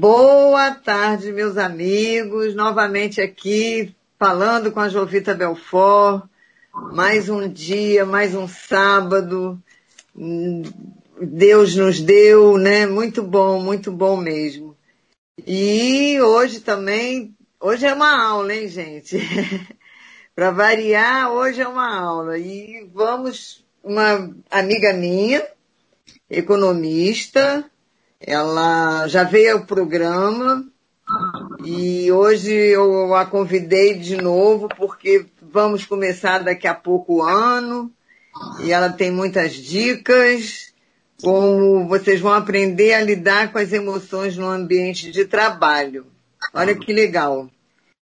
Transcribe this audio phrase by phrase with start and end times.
[0.00, 2.54] Boa tarde, meus amigos.
[2.54, 6.22] Novamente aqui, falando com a Jovita Belfort.
[6.92, 9.60] Mais um dia, mais um sábado.
[11.20, 12.86] Deus nos deu, né?
[12.86, 14.76] Muito bom, muito bom mesmo.
[15.44, 19.18] E hoje também, hoje é uma aula, hein, gente?
[20.32, 22.38] Para variar, hoje é uma aula.
[22.38, 25.44] E vamos, uma amiga minha,
[26.30, 27.68] economista,
[28.20, 30.66] ela já veio ao programa
[31.64, 37.90] e hoje eu a convidei de novo porque vamos começar daqui a pouco o ano
[38.60, 40.72] e ela tem muitas dicas
[41.22, 46.06] como vocês vão aprender a lidar com as emoções no ambiente de trabalho.
[46.54, 47.50] Olha que legal.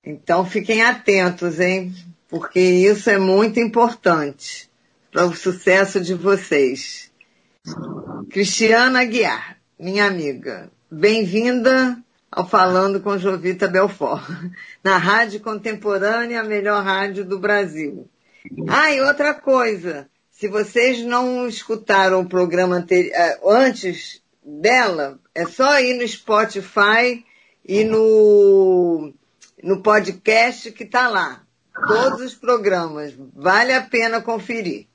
[0.05, 1.95] Então fiquem atentos, hein?
[2.29, 4.69] Porque isso é muito importante
[5.13, 7.13] para o sucesso de vocês.
[8.31, 10.71] Cristiana Guiar minha amiga.
[10.91, 14.29] Bem-vinda ao Falando com Jovita Belfort,
[14.83, 18.09] na Rádio Contemporânea, a melhor rádio do Brasil.
[18.69, 25.79] Ah, e outra coisa, se vocês não escutaram o programa eh, antes dela, é só
[25.81, 27.25] ir no Spotify
[27.65, 29.13] e no,
[29.63, 31.43] no podcast que está lá.
[31.87, 33.15] Todos os programas.
[33.35, 34.89] Vale a pena conferir.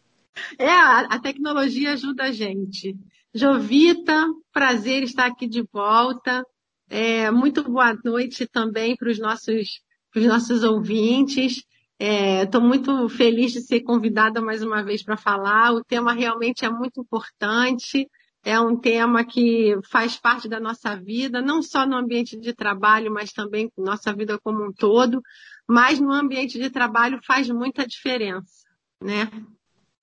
[0.57, 2.97] É, a tecnologia ajuda a gente.
[3.35, 6.45] Jovita, prazer estar aqui de volta.
[6.87, 9.81] É, muito boa noite também para os nossos,
[10.15, 11.63] nossos ouvintes.
[11.99, 15.73] Estou é, muito feliz de ser convidada mais uma vez para falar.
[15.73, 18.07] O tema realmente é muito importante.
[18.45, 23.11] É um tema que faz parte da nossa vida, não só no ambiente de trabalho,
[23.11, 25.23] mas também nossa vida como um todo.
[25.67, 28.67] Mas no ambiente de trabalho faz muita diferença,
[29.01, 29.31] né?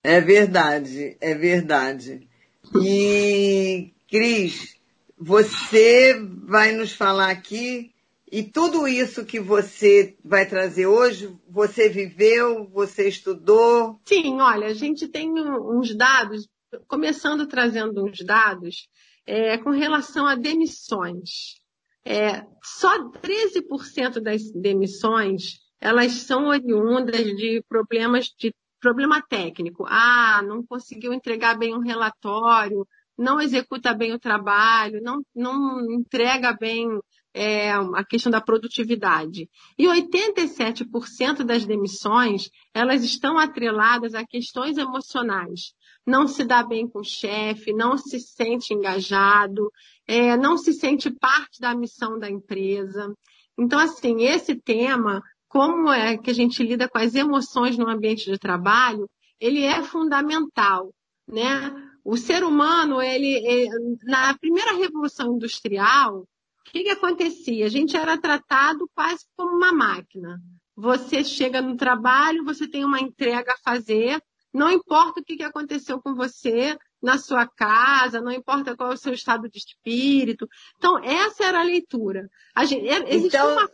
[0.03, 2.30] É verdade, é verdade.
[2.75, 4.77] E, Cris,
[5.19, 7.93] você vai nos falar aqui,
[8.31, 14.01] e tudo isso que você vai trazer hoje, você viveu, você estudou?
[14.07, 16.49] Sim, olha, a gente tem uns dados,
[16.87, 18.89] começando trazendo uns dados,
[19.27, 21.61] é, com relação a demissões.
[22.05, 29.85] É, só 13% das demissões elas são oriundas de problemas de problema técnico.
[29.89, 32.87] Ah, não conseguiu entregar bem um relatório,
[33.17, 36.89] não executa bem o trabalho, não, não entrega bem
[37.35, 39.49] é, a questão da produtividade.
[39.79, 45.73] E 87% das demissões, elas estão atreladas a questões emocionais.
[46.07, 49.71] Não se dá bem com o chefe, não se sente engajado,
[50.07, 53.15] é, não se sente parte da missão da empresa.
[53.59, 58.31] Então, assim, esse tema como é que a gente lida com as emoções no ambiente
[58.31, 60.95] de trabalho, ele é fundamental,
[61.27, 61.75] né?
[62.05, 67.67] O ser humano, ele, ele na primeira revolução industrial, o que, que acontecia?
[67.67, 70.41] A gente era tratado quase como uma máquina.
[70.77, 74.23] Você chega no trabalho, você tem uma entrega a fazer,
[74.55, 78.95] não importa o que, que aconteceu com você na sua casa, não importa qual é
[78.95, 80.49] o seu estado de espírito.
[80.77, 82.31] Então, essa era a leitura.
[82.55, 83.53] A gente, existe então...
[83.53, 83.69] uma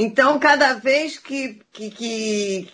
[0.00, 2.72] então, cada vez que, que, que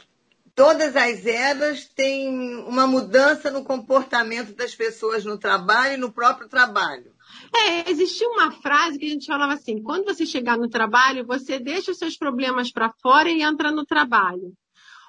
[0.55, 2.29] todas as eras têm
[2.67, 7.15] uma mudança no comportamento das pessoas no trabalho e no próprio trabalho.
[7.51, 11.59] É, existia uma frase que a gente falava assim: quando você chegar no trabalho, você
[11.59, 14.53] deixa os seus problemas para fora e entra no trabalho.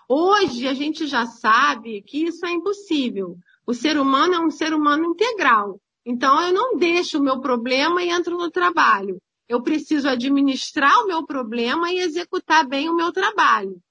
[0.08, 3.36] Hoje a gente já sabe que isso é impossível.
[3.68, 5.82] O ser humano é um ser humano integral.
[6.06, 11.08] Então eu não deixo o meu problema e entro no trabalho eu preciso administrar o
[11.08, 13.82] meu problema e executar bem o meu trabalho.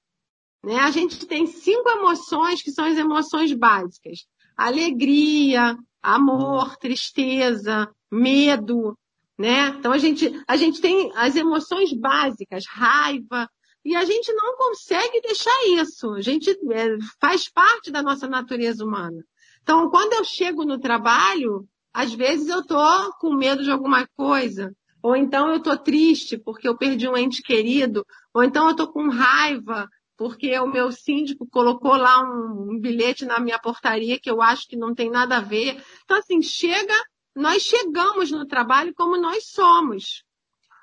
[0.64, 0.76] Né?
[0.76, 4.26] A gente tem cinco emoções que são as emoções básicas:
[4.56, 8.98] alegria, amor, tristeza, medo.
[9.38, 9.68] Né?
[9.78, 13.48] Então a gente, a gente tem as emoções básicas, raiva,
[13.84, 16.12] e a gente não consegue deixar isso.
[16.14, 19.22] A gente é, faz parte da nossa natureza humana.
[19.62, 22.78] Então, quando eu chego no trabalho, às vezes eu tô
[23.18, 27.42] com medo de alguma coisa, ou então eu estou triste porque eu perdi um ente
[27.42, 29.86] querido, ou então eu estou com raiva
[30.16, 34.78] porque o meu síndico colocou lá um, bilhete na minha portaria que eu acho que
[34.78, 35.84] não tem nada a ver.
[36.04, 36.94] Então, assim, chega,
[37.36, 40.24] nós chegamos no trabalho como nós somos.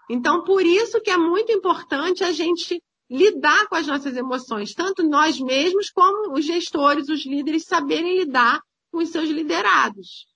[0.07, 2.79] Então, por isso que é muito importante a gente
[3.09, 8.61] lidar com as nossas emoções, tanto nós mesmos como os gestores, os líderes saberem lidar
[8.91, 10.27] com os seus liderados.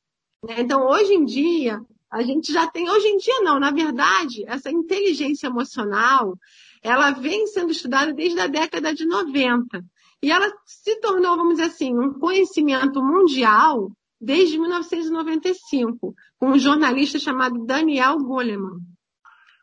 [0.58, 1.80] Então, hoje em dia,
[2.16, 6.38] a gente já tem, hoje em dia não, na verdade, essa inteligência emocional,
[6.82, 9.84] ela vem sendo estudada desde a década de 90.
[10.24, 17.20] E ela se tornou, vamos dizer assim, um conhecimento mundial desde 1995, com um jornalista
[17.20, 18.80] chamado Daniel Goleman.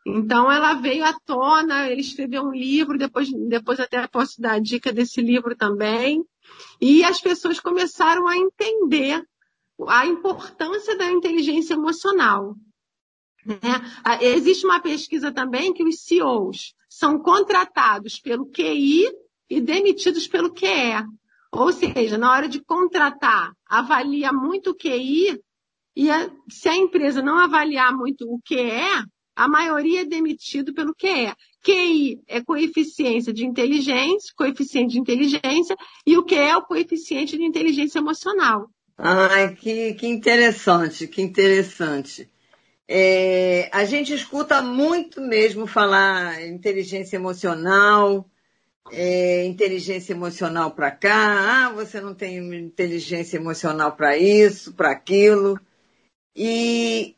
[0.05, 4.59] Então ela veio à tona, ele escreveu um livro, depois, depois até posso dar a
[4.59, 6.23] dica desse livro também.
[6.79, 9.23] E as pessoas começaram a entender
[9.87, 12.55] a importância da inteligência emocional.
[13.45, 13.57] Né?
[14.21, 19.05] Existe uma pesquisa também que os CEOs são contratados pelo QI
[19.49, 21.05] e demitidos pelo QE.
[21.51, 25.39] Ou seja, na hora de contratar, avalia muito o QI
[25.95, 29.05] e a, se a empresa não avaliar muito o QE,
[29.35, 31.33] a maioria é demitido pelo QE.
[31.63, 35.75] QI é coeficiência de inteligência, coeficiente de inteligência,
[36.05, 38.69] e o QE é o coeficiente de inteligência emocional.
[38.97, 42.29] Ai, que, que interessante, que interessante.
[42.87, 48.29] É, a gente escuta muito mesmo falar inteligência emocional,
[48.91, 55.59] é, inteligência emocional para cá, ah, você não tem inteligência emocional para isso, para aquilo.
[56.35, 57.15] E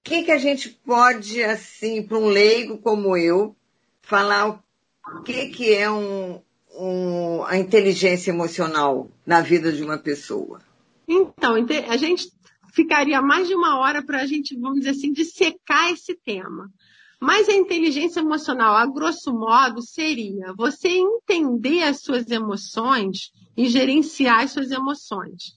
[0.00, 3.54] o que, que a gente pode, assim, para um leigo como eu,
[4.00, 6.40] falar o que, que é um,
[6.74, 10.67] um, a inteligência emocional na vida de uma pessoa?
[11.08, 11.54] Então,
[11.88, 12.28] a gente
[12.74, 16.70] ficaria mais de uma hora para a gente, vamos dizer assim, dissecar esse tema.
[17.20, 24.44] Mas a inteligência emocional, a grosso modo, seria você entender as suas emoções e gerenciar
[24.44, 25.56] as suas emoções.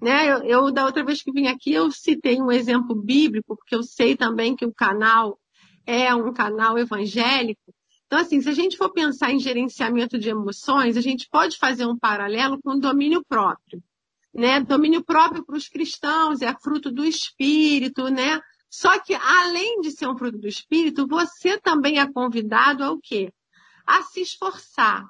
[0.00, 0.32] Né?
[0.32, 3.82] Eu, eu, da outra vez que vim aqui, eu citei um exemplo bíblico, porque eu
[3.82, 5.38] sei também que o canal
[5.84, 7.74] é um canal evangélico.
[8.06, 11.86] Então, assim, se a gente for pensar em gerenciamento de emoções, a gente pode fazer
[11.86, 13.82] um paralelo com o domínio próprio
[14.34, 14.60] né?
[14.60, 18.40] Domínio próprio para os cristãos é fruto do espírito, né?
[18.70, 23.32] Só que além de ser um fruto do espírito, você também é convidado ao quê?
[23.86, 25.06] A se esforçar.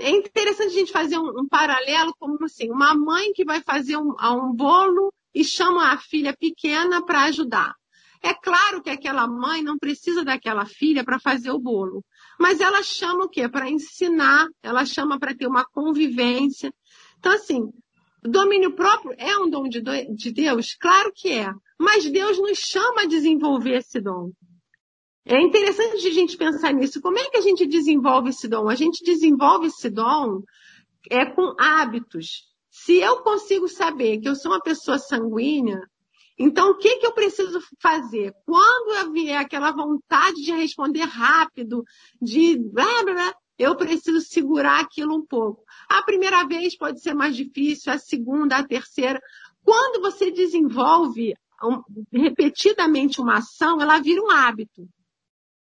[0.00, 3.96] É interessante a gente fazer um, um paralelo como assim, uma mãe que vai fazer
[3.96, 7.74] um, um bolo e chama a filha pequena para ajudar.
[8.22, 12.04] É claro que aquela mãe não precisa daquela filha para fazer o bolo,
[12.38, 13.48] mas ela chama o quê?
[13.48, 16.72] Para ensinar, ela chama para ter uma convivência.
[17.18, 17.68] Então, assim,
[18.22, 20.74] Domínio próprio é um dom de, de Deus?
[20.74, 21.52] Claro que é.
[21.78, 24.30] Mas Deus nos chama a desenvolver esse dom.
[25.24, 27.00] É interessante a gente pensar nisso.
[27.00, 28.68] Como é que a gente desenvolve esse dom?
[28.68, 30.42] A gente desenvolve esse dom
[31.10, 32.44] é com hábitos.
[32.70, 35.80] Se eu consigo saber que eu sou uma pessoa sanguínea,
[36.38, 38.32] então o que, que eu preciso fazer?
[38.46, 41.84] Quando vier aquela vontade de responder rápido,
[42.20, 45.64] de blá, blá, blá, eu preciso segurar aquilo um pouco.
[45.88, 49.20] A primeira vez pode ser mais difícil, a segunda, a terceira.
[49.64, 51.34] Quando você desenvolve
[52.12, 54.88] repetidamente uma ação, ela vira um hábito.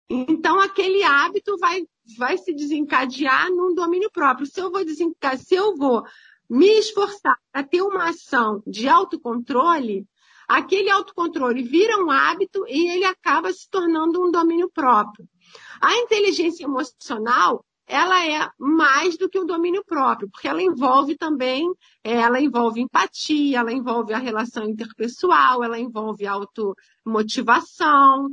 [0.09, 1.85] Então, aquele hábito vai,
[2.17, 4.45] vai se desencadear num domínio próprio.
[4.45, 6.03] Se eu vou desencadear, se eu vou
[6.49, 10.05] me esforçar para ter uma ação de autocontrole,
[10.47, 15.27] aquele autocontrole vira um hábito e ele acaba se tornando um domínio próprio.
[15.81, 21.71] A inteligência emocional, ela é mais do que o domínio próprio, porque ela envolve também,
[22.03, 28.27] é, ela envolve empatia, ela envolve a relação interpessoal, ela envolve automotivação,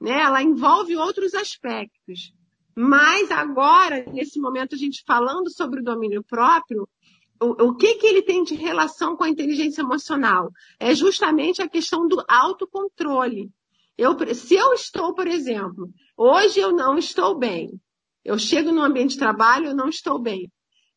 [0.00, 0.22] né?
[0.22, 2.32] ela envolve outros aspectos.
[2.74, 6.88] Mas agora, nesse momento, a gente falando sobre o domínio próprio,
[7.40, 10.50] o, o que, que ele tem de relação com a inteligência emocional?
[10.80, 13.50] É justamente a questão do autocontrole.
[13.96, 17.80] Eu, se eu estou, por exemplo, hoje eu não estou bem,
[18.24, 20.50] eu chego no ambiente de trabalho, eu não estou bem.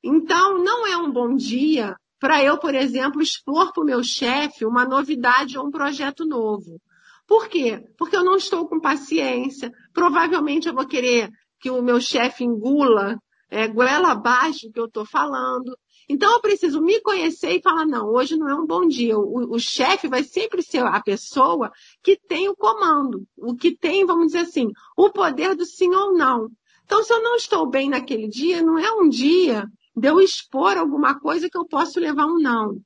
[0.03, 4.65] Então, não é um bom dia para eu, por exemplo, expor para o meu chefe
[4.65, 6.79] uma novidade ou um projeto novo.
[7.27, 7.84] Por quê?
[7.98, 9.72] Porque eu não estou com paciência.
[9.93, 11.29] Provavelmente eu vou querer
[11.60, 13.17] que o meu chefe engula,
[13.50, 15.77] é, goela abaixo o que eu estou falando.
[16.10, 19.17] Então eu preciso me conhecer e falar, não, hoje não é um bom dia.
[19.17, 21.69] O, o chefe vai sempre ser a pessoa
[22.01, 26.13] que tem o comando, o que tem, vamos dizer assim, o poder do sim ou
[26.13, 26.50] não.
[26.88, 30.77] Então, se eu não estou bem naquele dia, não é um dia de eu expor
[30.77, 32.77] alguma coisa que eu posso levar um não.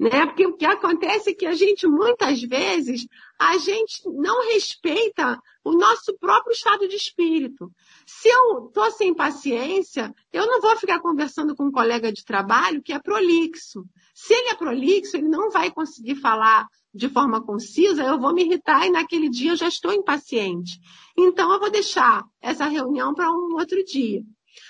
[0.00, 0.24] Né?
[0.24, 3.06] Porque o que acontece é que a gente, muitas vezes,
[3.38, 7.70] a gente não respeita o nosso próprio estado de espírito.
[8.06, 12.82] Se eu estou sem paciência, eu não vou ficar conversando com um colega de trabalho
[12.82, 13.84] que é prolixo.
[14.14, 18.44] Se ele é prolixo, ele não vai conseguir falar de forma concisa, eu vou me
[18.44, 20.80] irritar e naquele dia eu já estou impaciente.
[21.16, 24.22] Então eu vou deixar essa reunião para um outro dia.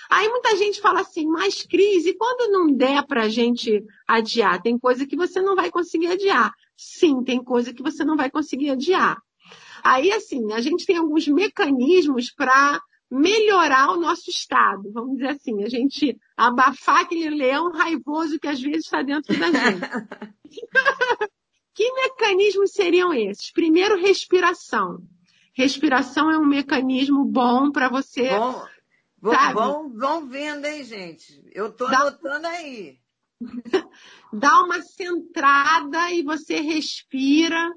[0.09, 4.61] Aí muita gente fala assim, mas crise, quando não der para a gente adiar?
[4.61, 6.51] Tem coisa que você não vai conseguir adiar.
[6.75, 9.17] Sim, tem coisa que você não vai conseguir adiar.
[9.83, 14.91] Aí, assim, a gente tem alguns mecanismos para melhorar o nosso estado.
[14.91, 19.51] Vamos dizer assim, a gente abafar aquele leão raivoso que às vezes está dentro da
[19.51, 19.81] gente.
[21.77, 23.51] Que mecanismos seriam esses?
[23.51, 24.97] Primeiro, respiração.
[25.53, 28.31] Respiração é um mecanismo bom para você.
[28.31, 28.65] Bom,
[29.21, 31.39] vão, vão, vão vendo, hein, gente?
[31.53, 32.97] Eu estou anotando aí.
[34.33, 37.71] Dá uma centrada e você respira,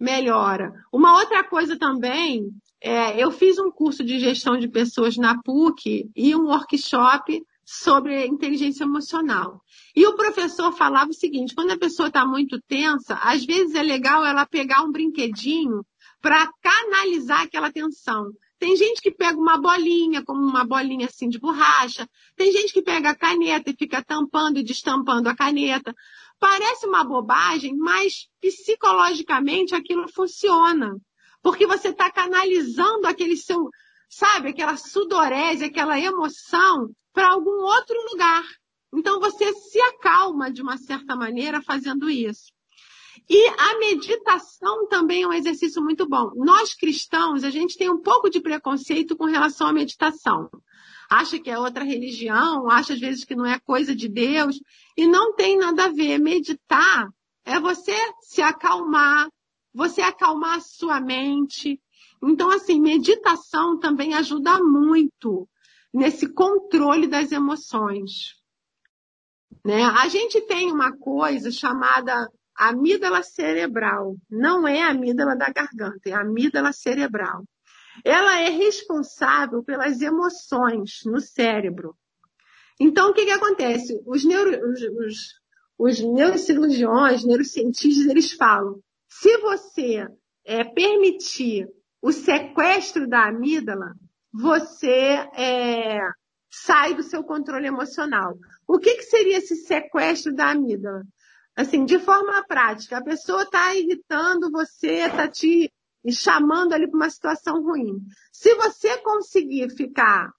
[0.00, 0.72] melhora.
[0.90, 2.48] Uma outra coisa também,
[2.80, 8.24] é, eu fiz um curso de gestão de pessoas na PUC e um workshop sobre
[8.24, 9.60] inteligência emocional.
[9.94, 13.82] E o professor falava o seguinte: quando a pessoa está muito tensa, às vezes é
[13.82, 15.84] legal ela pegar um brinquedinho
[16.20, 18.32] para canalizar aquela tensão.
[18.58, 22.08] Tem gente que pega uma bolinha, como uma bolinha assim de borracha.
[22.36, 25.92] Tem gente que pega a caneta e fica tampando e destampando a caneta.
[26.38, 30.96] Parece uma bobagem, mas psicologicamente aquilo funciona.
[31.42, 33.68] Porque você está canalizando aquele seu,
[34.08, 38.44] sabe, aquela sudorese, aquela emoção para algum outro lugar.
[38.92, 42.52] Então você se acalma de uma certa maneira fazendo isso.
[43.28, 46.32] E a meditação também é um exercício muito bom.
[46.34, 50.50] Nós cristãos, a gente tem um pouco de preconceito com relação à meditação.
[51.08, 54.58] Acha que é outra religião, acha às vezes que não é coisa de Deus,
[54.96, 56.18] e não tem nada a ver.
[56.18, 57.08] Meditar
[57.44, 59.28] é você se acalmar,
[59.74, 61.80] você acalmar a sua mente.
[62.22, 65.48] Então, assim, meditação também ajuda muito
[65.92, 68.41] nesse controle das emoções.
[69.64, 69.82] Né?
[69.84, 74.16] A gente tem uma coisa chamada amígdala cerebral.
[74.30, 77.44] Não é a amígdala da garganta, é a amígdala cerebral.
[78.04, 81.94] Ela é responsável pelas emoções no cérebro.
[82.80, 84.02] Então, o que, que acontece?
[84.06, 85.16] Os, neuro, os, os,
[85.78, 90.08] os neurocirurgiões, neurocientistas, eles falam, se você
[90.44, 91.68] é, permitir
[92.00, 93.94] o sequestro da amígdala,
[94.32, 96.00] você é,
[96.50, 98.36] sai do seu controle emocional.
[98.66, 101.02] O que, que seria esse sequestro da amígdala?
[101.54, 105.70] Assim, de forma prática, a pessoa está irritando você, está te
[106.10, 108.00] chamando ali para uma situação ruim.
[108.32, 110.32] Se você conseguir ficar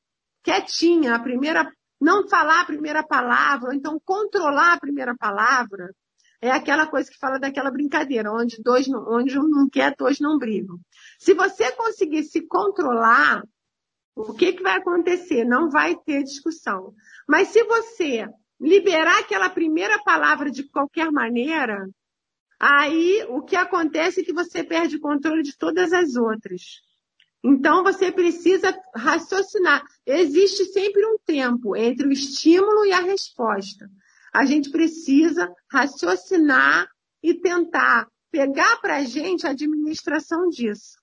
[0.44, 5.94] quietinha, a primeira, não falar a primeira palavra, ou então controlar a primeira palavra,
[6.42, 10.38] é aquela coisa que fala daquela brincadeira, onde dois, onde um não quer, dois não
[10.38, 10.77] brigam.
[11.18, 13.44] Se você conseguir se controlar,
[14.15, 15.43] o que, que vai acontecer?
[15.43, 16.93] Não vai ter discussão.
[17.27, 18.27] Mas se você
[18.60, 21.88] liberar aquela primeira palavra de qualquer maneira,
[22.60, 26.82] aí o que acontece é que você perde o controle de todas as outras.
[27.43, 29.84] Então você precisa raciocinar.
[30.05, 33.89] Existe sempre um tempo entre o estímulo e a resposta.
[34.34, 36.88] A gente precisa raciocinar
[37.22, 41.03] e tentar pegar para a gente a administração disso.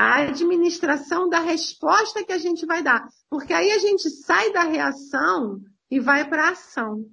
[0.00, 3.08] A administração da resposta que a gente vai dar.
[3.28, 5.58] Porque aí a gente sai da reação
[5.90, 7.04] e vai para a ação.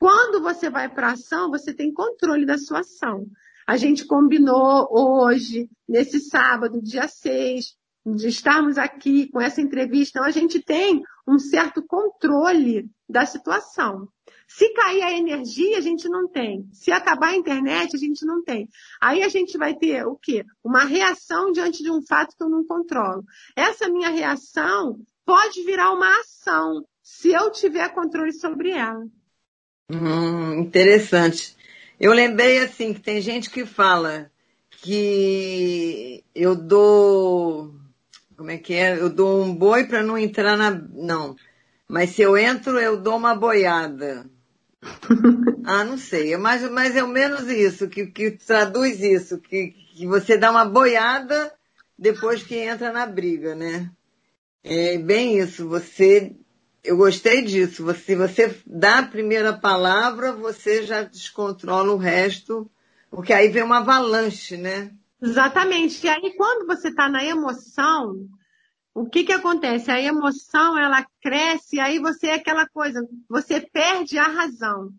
[0.00, 3.24] Quando você vai para a ação, você tem controle da sua ação.
[3.64, 10.18] A gente combinou hoje, nesse sábado, dia 6, de estarmos aqui com essa entrevista.
[10.18, 14.08] Então, a gente tem um certo controle da situação.
[14.46, 16.68] Se cair a energia, a gente não tem.
[16.72, 18.68] Se acabar a internet, a gente não tem.
[19.00, 20.44] Aí a gente vai ter o quê?
[20.62, 23.24] Uma reação diante de um fato que eu não controlo.
[23.56, 29.06] Essa minha reação pode virar uma ação se eu tiver controle sobre ela.
[29.90, 31.56] Hum, interessante.
[31.98, 34.30] Eu lembrei assim que tem gente que fala
[34.70, 37.74] que eu dou
[38.36, 38.98] como é que é?
[38.98, 41.36] Eu dou um boi para não entrar na não.
[41.88, 44.26] Mas se eu entro, eu dou uma boiada.
[45.64, 46.32] ah, não sei.
[46.32, 50.64] É mais, mais ou menos isso, que, que traduz isso, que, que você dá uma
[50.64, 51.52] boiada
[51.98, 53.90] depois que entra na briga, né?
[54.62, 55.68] É bem isso.
[55.68, 56.34] Você
[56.84, 57.92] eu gostei disso.
[57.94, 62.70] Se você dá a primeira palavra, você já descontrola o resto,
[63.10, 64.92] porque aí vem uma avalanche, né?
[65.24, 66.04] Exatamente.
[66.04, 68.28] E aí, quando você está na emoção,
[68.92, 69.90] o que que acontece?
[69.90, 74.90] A emoção, ela cresce, aí você é aquela coisa, você perde a razão,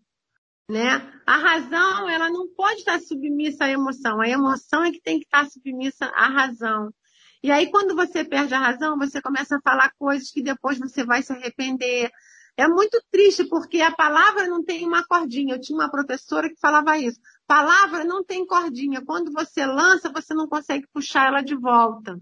[0.68, 1.00] né?
[1.24, 4.20] A razão, ela não pode estar submissa à emoção.
[4.20, 6.92] A emoção é que tem que estar submissa à razão.
[7.40, 11.04] E aí, quando você perde a razão, você começa a falar coisas que depois você
[11.04, 12.10] vai se arrepender.
[12.56, 15.54] É muito triste, porque a palavra não tem uma cordinha.
[15.54, 17.20] Eu tinha uma professora que falava isso.
[17.46, 19.04] Palavra não tem cordinha.
[19.04, 22.18] Quando você lança, você não consegue puxar ela de volta.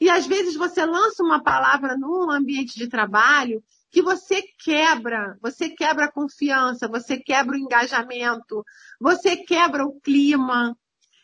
[0.00, 5.70] E às vezes você lança uma palavra num ambiente de trabalho que você quebra, você
[5.70, 8.62] quebra a confiança, você quebra o engajamento,
[9.00, 10.76] você quebra o clima,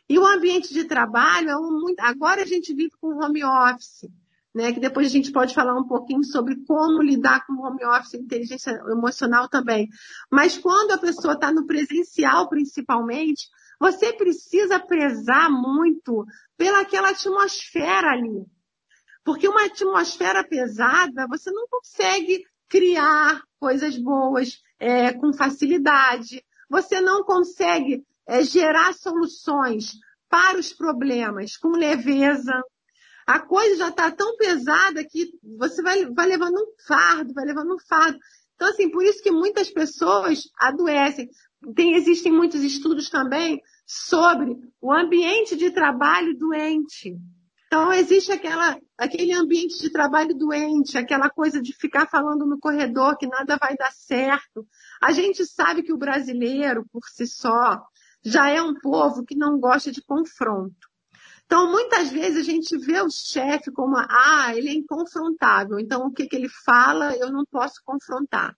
[0.08, 2.00] e o ambiente de trabalho é um muito.
[2.00, 4.11] Agora a gente vive com home office,
[4.54, 4.73] né?
[4.73, 8.71] Que depois a gente pode falar um pouquinho sobre como lidar com home office, inteligência
[8.90, 9.88] emocional também.
[10.30, 13.49] Mas quando a pessoa está no presencial, principalmente,
[13.80, 16.25] você precisa prezar muito
[16.56, 18.47] pelaquela atmosfera ali.
[19.25, 27.23] Porque uma atmosfera pesada, você não consegue criar coisas boas é, com facilidade, você não
[27.23, 29.92] consegue é, gerar soluções
[30.28, 32.52] para os problemas com leveza.
[33.26, 37.75] A coisa já está tão pesada que você vai, vai levando um fardo, vai levando
[37.75, 38.19] um fardo.
[38.55, 41.29] Então, assim, por isso que muitas pessoas adoecem.
[41.75, 47.17] Tem, existem muitos estudos também sobre o ambiente de trabalho doente.
[47.67, 53.17] Então, existe aquela, aquele ambiente de trabalho doente, aquela coisa de ficar falando no corredor
[53.17, 54.67] que nada vai dar certo.
[55.02, 57.81] A gente sabe que o brasileiro, por si só,
[58.23, 60.91] já é um povo que não gosta de confronto.
[61.52, 66.11] Então, muitas vezes a gente vê o chefe como, ah, ele é inconfrontável, então o
[66.11, 68.56] que, que ele fala eu não posso confrontar.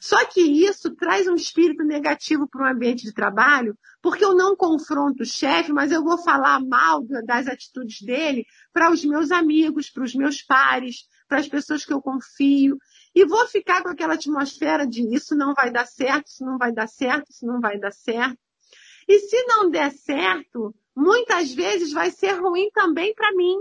[0.00, 4.56] Só que isso traz um espírito negativo para o ambiente de trabalho, porque eu não
[4.56, 9.90] confronto o chefe, mas eu vou falar mal das atitudes dele para os meus amigos,
[9.90, 12.78] para os meus pares, para as pessoas que eu confio.
[13.14, 16.72] E vou ficar com aquela atmosfera de isso não vai dar certo, isso não vai
[16.72, 18.38] dar certo, isso não vai dar certo.
[19.06, 23.56] E se não der certo, muitas vezes vai ser ruim também para mim.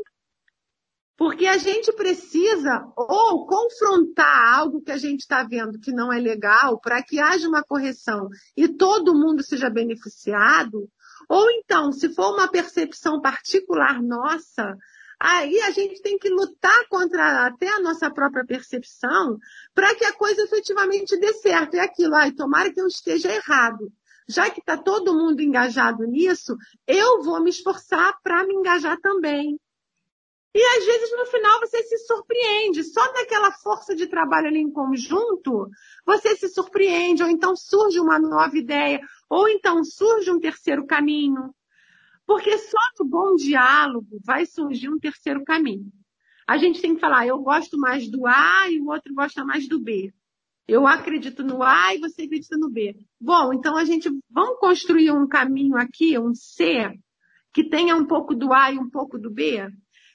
[1.18, 6.20] Porque a gente precisa ou confrontar algo que a gente está vendo que não é
[6.20, 10.90] legal para que haja uma correção e todo mundo seja beneficiado,
[11.30, 14.76] ou então, se for uma percepção particular nossa,
[15.20, 19.38] aí a gente tem que lutar contra até a nossa própria percepção
[19.74, 21.76] para que a coisa efetivamente dê certo.
[21.76, 23.92] É aquilo, ai, tomara que eu esteja errado.
[24.32, 26.56] Já que está todo mundo engajado nisso,
[26.88, 29.60] eu vou me esforçar para me engajar também.
[30.54, 34.72] E às vezes no final você se surpreende, só daquela força de trabalho ali em
[34.72, 35.70] conjunto,
[36.06, 41.54] você se surpreende, ou então surge uma nova ideia, ou então surge um terceiro caminho.
[42.26, 45.92] Porque só no bom diálogo vai surgir um terceiro caminho.
[46.48, 49.68] A gente tem que falar, eu gosto mais do A e o outro gosta mais
[49.68, 50.14] do B.
[50.72, 52.96] Eu acredito no A e você acredita no B.
[53.20, 56.90] Bom, então a gente vamos construir um caminho aqui, um C,
[57.54, 59.68] que tenha um pouco do A e um pouco do B.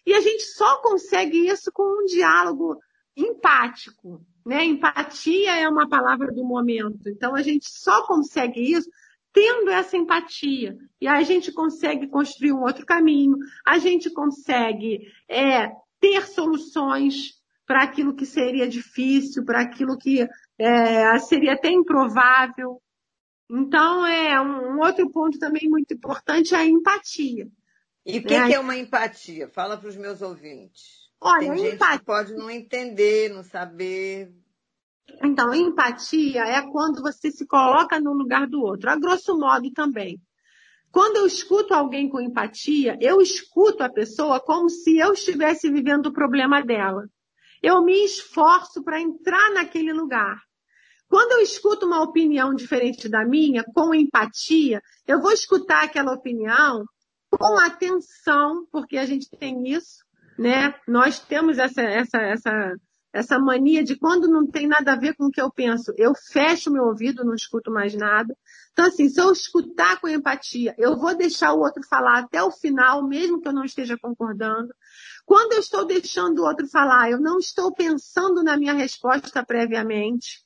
[0.07, 2.79] E a gente só consegue isso com um diálogo
[3.15, 4.25] empático.
[4.47, 4.65] Né?
[4.65, 7.07] Empatia é uma palavra do momento.
[7.07, 8.89] Então a gente só consegue isso
[9.35, 10.75] tendo essa empatia.
[10.99, 17.36] E aí a gente consegue construir um outro caminho, a gente consegue é, ter soluções
[17.67, 20.27] para aquilo que seria difícil, para aquilo que
[20.59, 22.81] é, seria até improvável.
[23.51, 27.49] Então, é um outro ponto também muito importante é a empatia.
[28.05, 29.49] E o que, é, que é uma empatia?
[29.49, 31.11] Fala para os meus ouvintes.
[31.21, 31.99] Olha, Tem gente empatia...
[31.99, 34.33] que pode não entender, não saber.
[35.23, 38.91] Então, empatia é quando você se coloca no lugar do outro.
[38.91, 40.21] A grosso modo também.
[40.91, 46.07] Quando eu escuto alguém com empatia, eu escuto a pessoa como se eu estivesse vivendo
[46.07, 47.09] o problema dela.
[47.63, 50.37] Eu me esforço para entrar naquele lugar.
[51.09, 56.85] Quando eu escuto uma opinião diferente da minha, com empatia, eu vou escutar aquela opinião
[57.31, 60.05] com atenção, porque a gente tem isso,
[60.39, 60.75] né?
[60.87, 62.75] Nós temos essa, essa, essa,
[63.13, 66.13] essa mania de quando não tem nada a ver com o que eu penso, eu
[66.33, 68.37] fecho meu ouvido, não escuto mais nada.
[68.73, 72.51] Então, assim, se eu escutar com empatia, eu vou deixar o outro falar até o
[72.51, 74.69] final, mesmo que eu não esteja concordando.
[75.27, 80.41] Quando eu estou deixando o outro falar, eu não estou pensando na minha resposta previamente,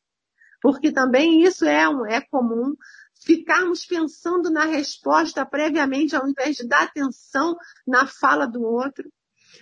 [0.62, 2.74] porque também isso é, um, é comum
[3.22, 7.54] ficarmos pensando na resposta previamente, ao invés de dar atenção
[7.86, 9.06] na fala do outro.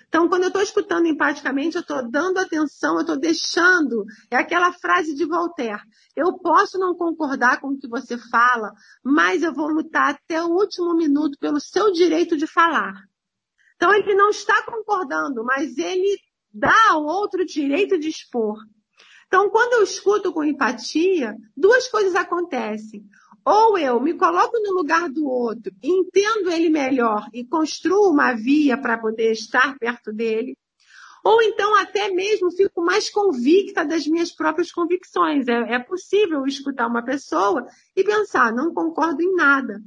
[0.07, 4.05] Então, quando eu estou escutando empaticamente, eu estou dando atenção, eu estou deixando.
[4.31, 5.83] É aquela frase de Voltaire.
[6.15, 10.51] Eu posso não concordar com o que você fala, mas eu vou lutar até o
[10.51, 12.95] último minuto pelo seu direito de falar.
[13.79, 16.19] Então, ele não está concordando, mas ele
[16.53, 18.59] dá ao outro direito de expor.
[19.29, 23.05] Então, quando eu escuto com empatia, duas coisas acontecem.
[23.45, 28.77] Ou eu me coloco no lugar do outro, entendo ele melhor e construo uma via
[28.77, 30.57] para poder estar perto dele.
[31.25, 35.47] Ou então até mesmo fico mais convicta das minhas próprias convicções.
[35.47, 37.65] É, é possível escutar uma pessoa
[37.95, 39.81] e pensar, não concordo em nada.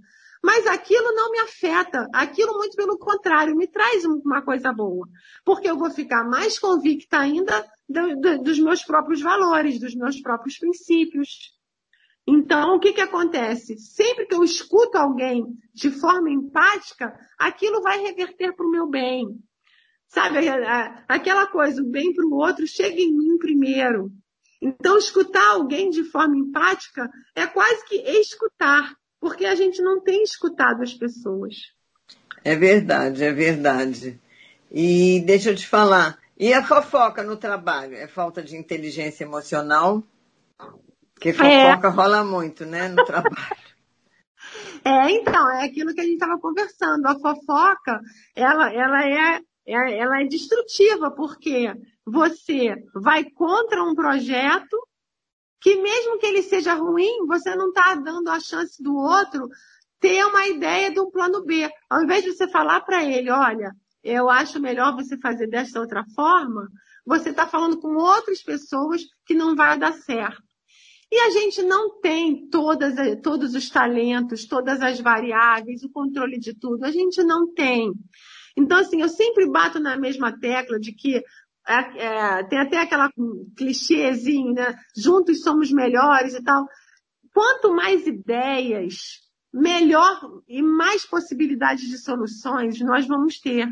[0.43, 2.07] Mas aquilo não me afeta.
[2.13, 5.07] Aquilo, muito pelo contrário, me traz uma coisa boa.
[5.45, 10.19] Porque eu vou ficar mais convicta ainda do, do, dos meus próprios valores, dos meus
[10.19, 11.51] próprios princípios.
[12.25, 13.77] Então, o que, que acontece?
[13.77, 19.27] Sempre que eu escuto alguém de forma empática, aquilo vai reverter para o meu bem.
[20.07, 20.39] Sabe,
[21.07, 24.11] aquela coisa, o bem para o outro chega em mim primeiro.
[24.61, 30.23] Então, escutar alguém de forma empática é quase que escutar, porque a gente não tem
[30.23, 31.55] escutado as pessoas.
[32.43, 34.19] É verdade, é verdade.
[34.69, 37.95] E deixa eu te falar, E a fofoca no trabalho?
[37.95, 40.03] É falta de inteligência emocional?
[41.13, 41.91] Porque fofoca é.
[41.91, 43.35] rola muito, né, no trabalho.
[44.83, 47.05] É, então, é aquilo que a gente estava conversando.
[47.05, 47.99] A fofoca,
[48.35, 51.71] ela, ela, é, é, ela é destrutiva, porque
[52.05, 54.77] você vai contra um projeto
[55.61, 59.47] que mesmo que ele seja ruim, você não está dando a chance do outro
[59.99, 61.69] ter uma ideia de um plano B.
[61.87, 63.71] Ao invés de você falar para ele, olha,
[64.03, 66.67] eu acho melhor você fazer desta outra forma,
[67.05, 70.41] você está falando com outras pessoas que não vai dar certo.
[71.11, 76.57] E a gente não tem todas, todos os talentos, todas as variáveis, o controle de
[76.57, 76.85] tudo.
[76.85, 77.91] A gente não tem.
[78.55, 81.21] Então, assim, eu sempre bato na mesma tecla de que
[81.67, 83.11] é, é, tem até aquela
[83.55, 84.75] clichêzinho, né?
[84.95, 86.65] Juntos somos melhores e tal.
[87.33, 89.21] Quanto mais ideias,
[89.53, 93.67] melhor e mais possibilidades de soluções nós vamos ter.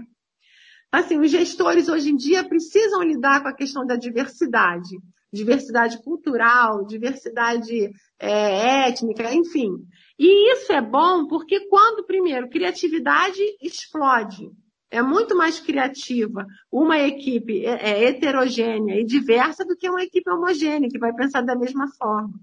[0.91, 4.97] Assim, os gestores hoje em dia precisam lidar com a questão da diversidade.
[5.31, 9.69] Diversidade cultural, diversidade é, étnica, enfim.
[10.17, 14.49] E isso é bom porque quando, primeiro, criatividade explode,
[14.91, 20.29] é muito mais criativa uma equipe é, é heterogênea e diversa do que uma equipe
[20.29, 22.33] homogênea, que vai pensar da mesma forma.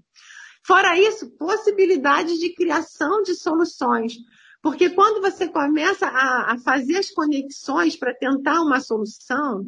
[0.65, 4.13] Fora isso, possibilidades de criação de soluções.
[4.61, 9.65] Porque quando você começa a, a fazer as conexões para tentar uma solução,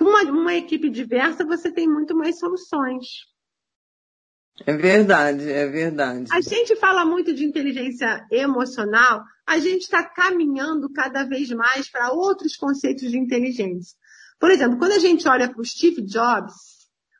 [0.00, 3.06] uma, uma equipe diversa, você tem muito mais soluções.
[4.64, 6.30] É verdade, é verdade.
[6.32, 12.12] A gente fala muito de inteligência emocional, a gente está caminhando cada vez mais para
[12.12, 13.96] outros conceitos de inteligência.
[14.40, 16.54] Por exemplo, quando a gente olha para o Steve Jobs,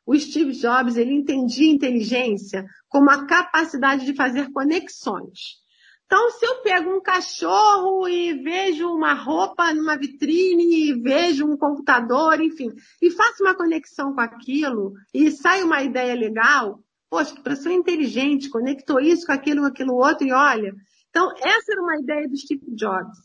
[0.05, 5.57] o Steve Jobs ele entendia inteligência como a capacidade de fazer conexões.
[6.05, 11.57] Então, se eu pego um cachorro e vejo uma roupa numa vitrine, e vejo um
[11.57, 12.69] computador, enfim,
[13.01, 18.49] e faço uma conexão com aquilo e sai uma ideia legal, poxa, que pessoa inteligente,
[18.49, 20.73] conectou isso com aquilo, com aquilo outro, e olha.
[21.09, 23.17] Então, essa era uma ideia do Steve Jobs.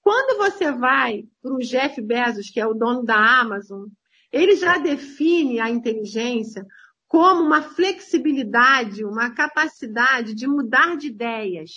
[0.00, 3.88] Quando você vai para o Jeff Bezos, que é o dono da Amazon,
[4.32, 6.64] ele já define a inteligência
[7.08, 11.70] como uma flexibilidade, uma capacidade de mudar de ideias.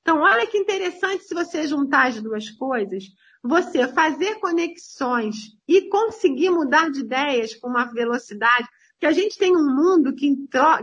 [0.00, 3.04] Então, olha que interessante se você juntar as duas coisas,
[3.42, 8.68] você fazer conexões e conseguir mudar de ideias com uma velocidade,
[9.02, 10.32] que a gente tem um mundo que,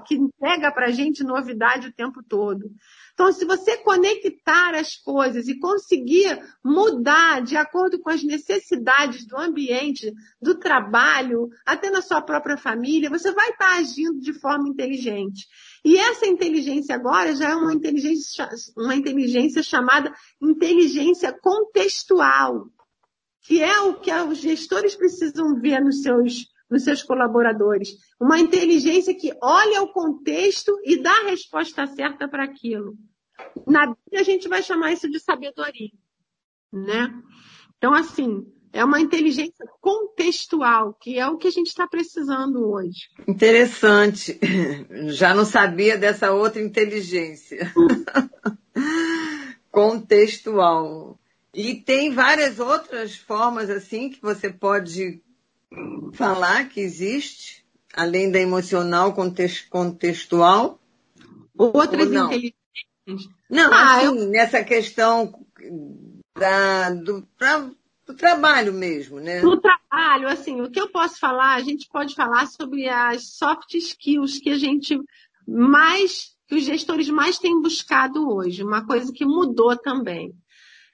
[0.05, 2.69] que entrega para a gente novidade o tempo todo.
[3.13, 9.37] Então, se você conectar as coisas e conseguir mudar de acordo com as necessidades do
[9.37, 15.47] ambiente, do trabalho, até na sua própria família, você vai estar agindo de forma inteligente.
[15.85, 22.67] E essa inteligência agora já é uma inteligência, uma inteligência chamada inteligência contextual,
[23.43, 27.89] que é o que os gestores precisam ver nos seus, nos seus colaboradores.
[28.19, 32.95] Uma inteligência que olha o contexto e dá a resposta certa para aquilo.
[33.65, 35.91] Na Bíblia a gente vai chamar isso de sabedoria,
[36.71, 37.13] né?
[37.77, 43.09] Então, assim, é uma inteligência contextual, que é o que a gente está precisando hoje.
[43.27, 44.37] Interessante.
[45.07, 47.71] Já não sabia dessa outra inteligência.
[49.71, 51.19] contextual.
[51.53, 55.21] E tem várias outras formas assim que você pode
[56.13, 60.79] falar que existe, além da emocional contextual.
[61.57, 62.53] Outras inteligências.
[63.49, 64.29] Não, ah, assim, eu...
[64.29, 65.33] nessa questão
[66.37, 67.69] da, do, pra
[68.09, 69.39] do trabalho mesmo, né?
[69.39, 73.75] Do trabalho, assim, o que eu posso falar, a gente pode falar sobre as soft
[73.75, 74.99] skills que a gente
[75.47, 80.33] mais, que os gestores mais têm buscado hoje, uma coisa que mudou também.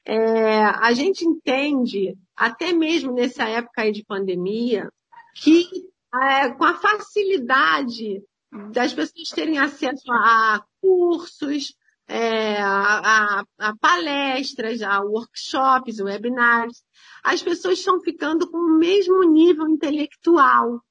[0.06, 4.90] É, a gente entende, até mesmo nessa época aí de pandemia,
[5.36, 5.68] que
[6.14, 8.24] é, com a facilidade
[8.72, 11.74] das pessoas terem acesso a cursos,
[12.08, 16.84] é, a, a, a, palestras, a workshops, webinars,
[17.24, 20.82] as pessoas estão ficando com o mesmo nível intelectual.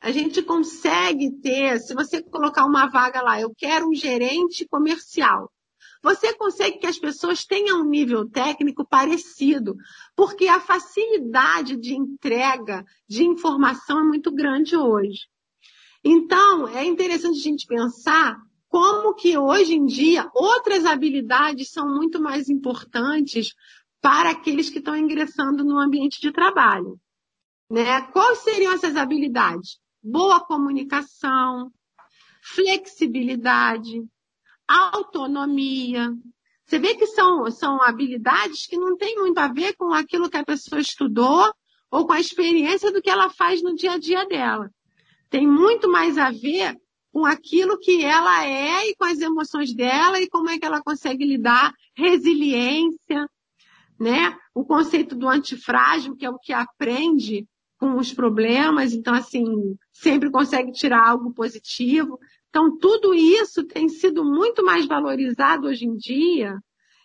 [0.00, 5.50] A gente consegue ter, se você colocar uma vaga lá, eu quero um gerente comercial.
[6.02, 9.76] Você consegue que as pessoas tenham um nível técnico parecido,
[10.16, 15.28] porque a facilidade de entrega de informação é muito grande hoje.
[16.02, 22.20] Então, é interessante a gente pensar como que hoje em dia outras habilidades são muito
[22.20, 23.54] mais importantes
[24.00, 26.98] para aqueles que estão ingressando no ambiente de trabalho.
[27.70, 28.00] Né?
[28.12, 29.78] Quais seriam essas habilidades?
[30.02, 31.70] Boa comunicação,
[32.42, 34.02] flexibilidade,
[34.70, 36.12] autonomia.
[36.64, 40.36] Você vê que são, são habilidades que não têm muito a ver com aquilo que
[40.36, 41.52] a pessoa estudou
[41.90, 44.70] ou com a experiência do que ela faz no dia a dia dela.
[45.28, 46.76] Tem muito mais a ver
[47.12, 50.80] com aquilo que ela é e com as emoções dela e como é que ela
[50.80, 53.28] consegue lidar, resiliência,
[53.98, 54.36] né?
[54.54, 57.46] O conceito do antifrágil, que é o que aprende
[57.78, 59.44] com os problemas, então assim,
[59.92, 62.18] sempre consegue tirar algo positivo.
[62.50, 66.58] Então tudo isso tem sido muito mais valorizado hoje em dia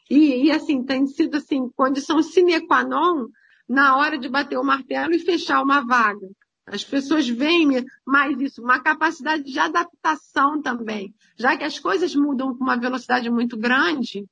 [0.10, 3.28] e, e assim, tem sido assim, condição sine qua non
[3.70, 6.28] na hora de bater o martelo e fechar uma vaga.
[6.68, 11.14] As pessoas veem mais isso, uma capacidade de adaptação também.
[11.38, 14.26] Já que as coisas mudam com uma velocidade muito grande,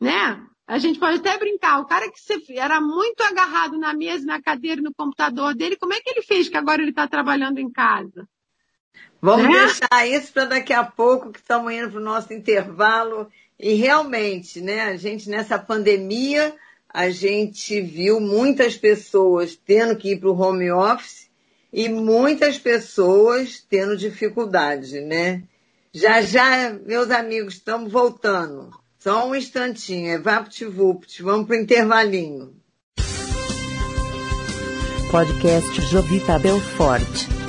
[0.00, 0.44] né?
[0.66, 4.80] A gente pode até brincar, o cara que era muito agarrado na mesa, na cadeira,
[4.80, 8.26] no computador dele, como é que ele fez que agora ele está trabalhando em casa?
[9.24, 9.64] Vamos né?
[9.64, 13.26] deixar isso para daqui a pouco, que estamos indo para o nosso intervalo.
[13.58, 16.54] E realmente, né, a gente nessa pandemia,
[16.92, 21.30] a gente viu muitas pessoas tendo que ir para o home office
[21.72, 25.42] e muitas pessoas tendo dificuldade, né?
[25.90, 28.78] Já já, meus amigos, estamos voltando.
[28.98, 32.54] Só um instantinho, é VaptVupt, vamos para o intervalinho.
[35.10, 37.43] Podcast Jovita Belfort.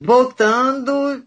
[0.00, 1.26] Voltando,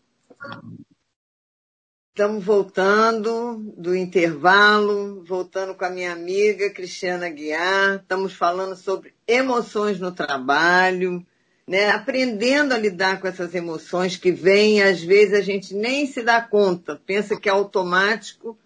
[2.14, 7.96] Estamos voltando do intervalo, voltando com a minha amiga Cristiana Guiar.
[7.96, 11.26] Estamos falando sobre emoções no trabalho,
[11.68, 11.90] né?
[11.90, 16.42] aprendendo a lidar com essas emoções que vêm, às vezes a gente nem se dá
[16.42, 18.58] conta, pensa que é automático,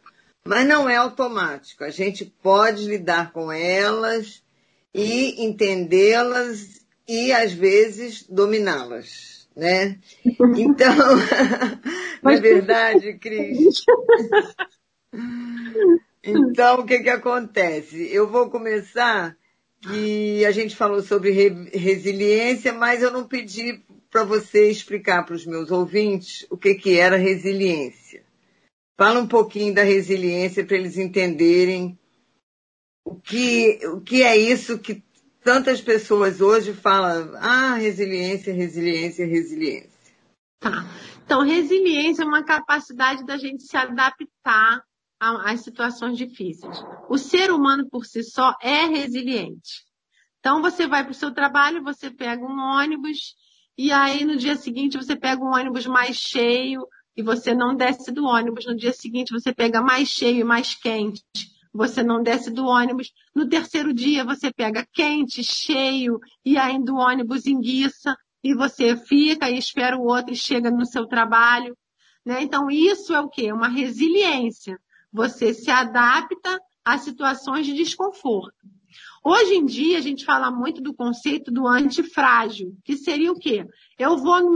[0.43, 1.83] mas não é automático.
[1.83, 4.43] A gente pode lidar com elas
[4.93, 9.99] e entendê-las e, às vezes, dominá-las né?
[10.57, 10.95] Então,
[12.21, 13.83] na é verdade, Cris.
[16.23, 18.09] Então, o que que acontece?
[18.11, 19.37] Eu vou começar
[19.81, 25.35] que a gente falou sobre re resiliência, mas eu não pedi para você explicar para
[25.35, 28.23] os meus ouvintes o que que era resiliência.
[28.97, 31.97] Fala um pouquinho da resiliência para eles entenderem
[33.05, 35.03] o que, o que é isso que
[35.45, 39.91] tantas pessoas hoje falam, ah, resiliência, resiliência, resiliência.
[40.59, 40.83] Tá.
[41.23, 44.83] Então, resiliência é uma capacidade da gente se adaptar
[45.19, 46.83] às situações difíceis.
[47.07, 49.85] O ser humano por si só é resiliente.
[50.39, 53.35] Então, você vai para o seu trabalho, você pega um ônibus,
[53.77, 58.11] e aí no dia seguinte você pega um ônibus mais cheio, e você não desce
[58.11, 58.65] do ônibus.
[58.65, 61.23] No dia seguinte você pega mais cheio e mais quente
[61.75, 63.11] você não desce do ônibus.
[63.35, 69.49] No terceiro dia, você pega quente, cheio, e ainda o ônibus enguiça, e você fica
[69.49, 71.77] e espera o outro e chega no seu trabalho.
[72.25, 72.41] Né?
[72.43, 73.51] Então, isso é o quê?
[73.51, 74.79] Uma resiliência.
[75.11, 78.55] Você se adapta a situações de desconforto.
[79.23, 83.65] Hoje em dia, a gente fala muito do conceito do antifrágil, que seria o quê?
[83.97, 84.53] Eu vou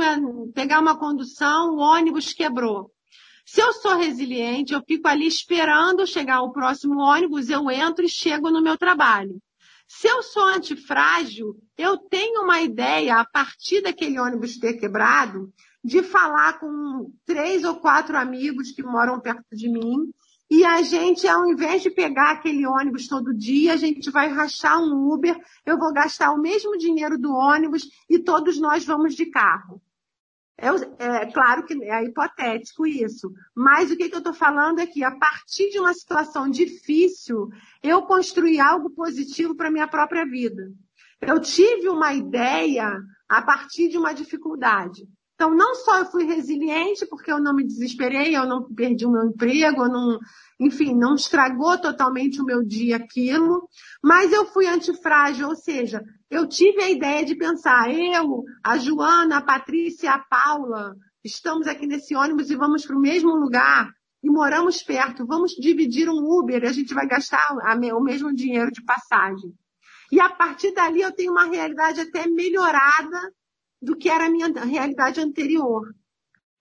[0.54, 2.92] pegar uma condução, o ônibus quebrou.
[3.52, 8.08] Se eu sou resiliente, eu fico ali esperando chegar o próximo ônibus, eu entro e
[8.08, 9.42] chego no meu trabalho.
[9.88, 15.52] Se eu sou antifrágil, eu tenho uma ideia, a partir daquele ônibus ter quebrado,
[15.84, 20.12] de falar com três ou quatro amigos que moram perto de mim.
[20.48, 24.80] E a gente, ao invés de pegar aquele ônibus todo dia, a gente vai rachar
[24.80, 25.36] um Uber,
[25.66, 29.82] eu vou gastar o mesmo dinheiro do ônibus e todos nós vamos de carro.
[30.62, 34.86] É, é, claro que é hipotético isso, mas o que, que eu estou falando é
[34.86, 37.50] que a partir de uma situação difícil,
[37.82, 40.70] eu construí algo positivo para minha própria vida.
[41.22, 42.92] Eu tive uma ideia
[43.28, 45.08] a partir de uma dificuldade.
[45.36, 49.12] Então, não só eu fui resiliente, porque eu não me desesperei, eu não perdi o
[49.12, 50.20] meu emprego, eu não,
[50.60, 53.70] enfim, não estragou totalmente o meu dia aquilo,
[54.04, 59.38] mas eu fui antifrágil, ou seja, eu tive a ideia de pensar, eu, a Joana,
[59.38, 63.90] a Patrícia, a Paula, estamos aqui nesse ônibus e vamos para o mesmo lugar
[64.22, 68.84] e moramos perto, vamos dividir um Uber, a gente vai gastar o mesmo dinheiro de
[68.84, 69.54] passagem.
[70.12, 73.34] E a partir dali eu tenho uma realidade até melhorada
[73.82, 75.96] do que era a minha realidade anterior.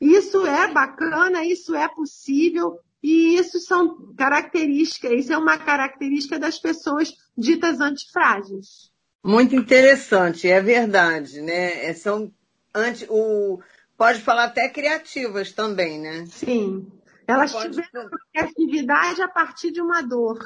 [0.00, 6.58] Isso é bacana, isso é possível e isso são características, isso é uma característica das
[6.58, 8.92] pessoas ditas antifrágeis.
[9.24, 11.86] Muito interessante, é verdade, né?
[11.86, 12.32] É, são
[12.74, 13.60] anti, o,
[13.96, 16.26] pode falar até criativas também, né?
[16.26, 16.90] Sim.
[17.26, 17.70] Elas pode...
[17.70, 20.38] tiveram criatividade a partir de uma dor.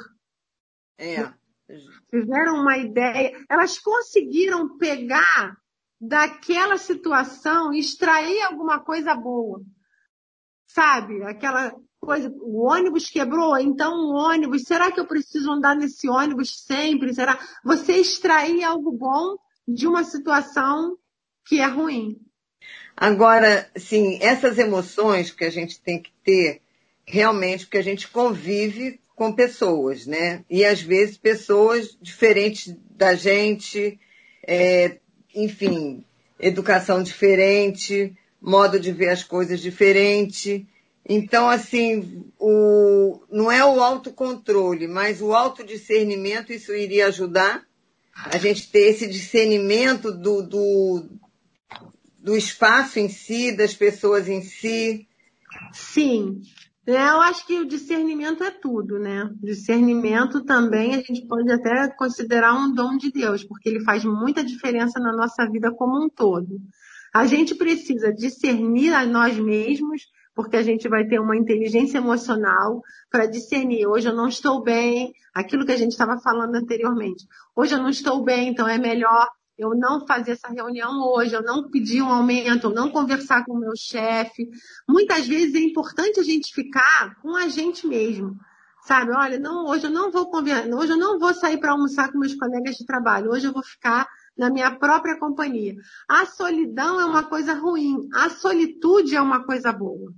[0.97, 1.31] É.
[2.09, 5.57] Tiveram uma ideia, elas conseguiram pegar
[5.99, 9.61] daquela situação extrair alguma coisa boa.
[10.67, 11.23] Sabe?
[11.23, 11.73] Aquela
[12.05, 17.13] coisa, o ônibus quebrou, então o ônibus, será que eu preciso andar nesse ônibus sempre?
[17.13, 17.39] Será?
[17.63, 19.37] Você extrair algo bom
[19.67, 20.97] de uma situação
[21.45, 22.19] que é ruim.
[22.95, 26.61] Agora, sim, essas emoções que a gente tem que ter,
[27.05, 30.43] realmente, porque a gente convive com pessoas, né?
[30.49, 33.99] E às vezes pessoas diferentes da gente,
[34.45, 34.97] é,
[35.35, 36.03] enfim,
[36.39, 40.67] educação diferente, modo de ver as coisas diferente.
[41.07, 47.65] Então, assim, o, não é o autocontrole, mas o autodiscernimento, isso iria ajudar
[48.15, 51.09] a gente ter esse discernimento do, do,
[52.19, 55.07] do espaço em si, das pessoas em si.
[55.73, 56.41] Sim.
[56.85, 59.29] É, eu acho que o discernimento é tudo, né?
[59.41, 64.43] Discernimento também a gente pode até considerar um dom de Deus, porque ele faz muita
[64.43, 66.59] diferença na nossa vida como um todo.
[67.13, 70.01] A gente precisa discernir a nós mesmos,
[70.35, 73.87] porque a gente vai ter uma inteligência emocional para discernir.
[73.87, 77.25] Hoje eu não estou bem, aquilo que a gente estava falando anteriormente.
[77.55, 81.43] Hoje eu não estou bem, então é melhor eu não fazer essa reunião hoje, eu
[81.43, 84.49] não pedir um aumento, eu não conversar com o meu chefe.
[84.89, 88.35] Muitas vezes é importante a gente ficar com a gente mesmo.
[88.81, 92.11] Sabe, olha, não, hoje eu não vou conversar, hoje eu não vou sair para almoçar
[92.11, 94.05] com meus colegas de trabalho, hoje eu vou ficar
[94.37, 95.75] na minha própria companhia.
[96.09, 100.11] A solidão é uma coisa ruim, a solitude é uma coisa boa.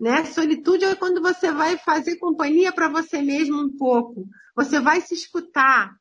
[0.00, 0.24] Né?
[0.26, 4.26] Solitude é quando você vai fazer companhia para você mesmo um pouco.
[4.54, 5.92] Você vai se escutar,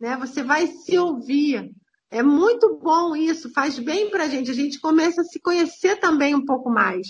[0.00, 0.16] né?
[0.16, 1.70] Você vai se ouvir.
[2.10, 4.50] É muito bom isso, faz bem para a gente.
[4.50, 7.06] A gente começa a se conhecer também um pouco mais.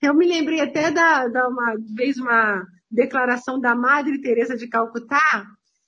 [0.00, 5.44] Eu me lembrei até da, da uma vez uma declaração da Madre Teresa de Calcutá,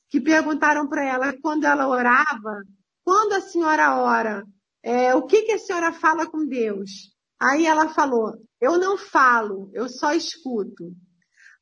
[0.08, 2.62] que perguntaram para ela quando ela orava,
[3.04, 4.44] quando a senhora ora,
[4.82, 7.14] é, o que, que a senhora fala com Deus?
[7.40, 10.92] Aí ela falou, eu não falo, eu só escuto.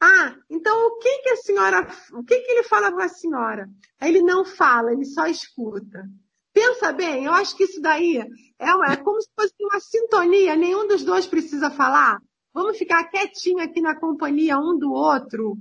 [0.01, 3.69] Ah, então o que que a senhora, o que que ele fala para a senhora?
[4.01, 6.05] Ele não fala, ele só escuta.
[6.53, 8.19] Pensa bem, eu acho que isso daí
[8.59, 12.21] é, é como se fosse uma sintonia, nenhum dos dois precisa falar.
[12.53, 15.57] Vamos ficar quietinho aqui na companhia um do outro,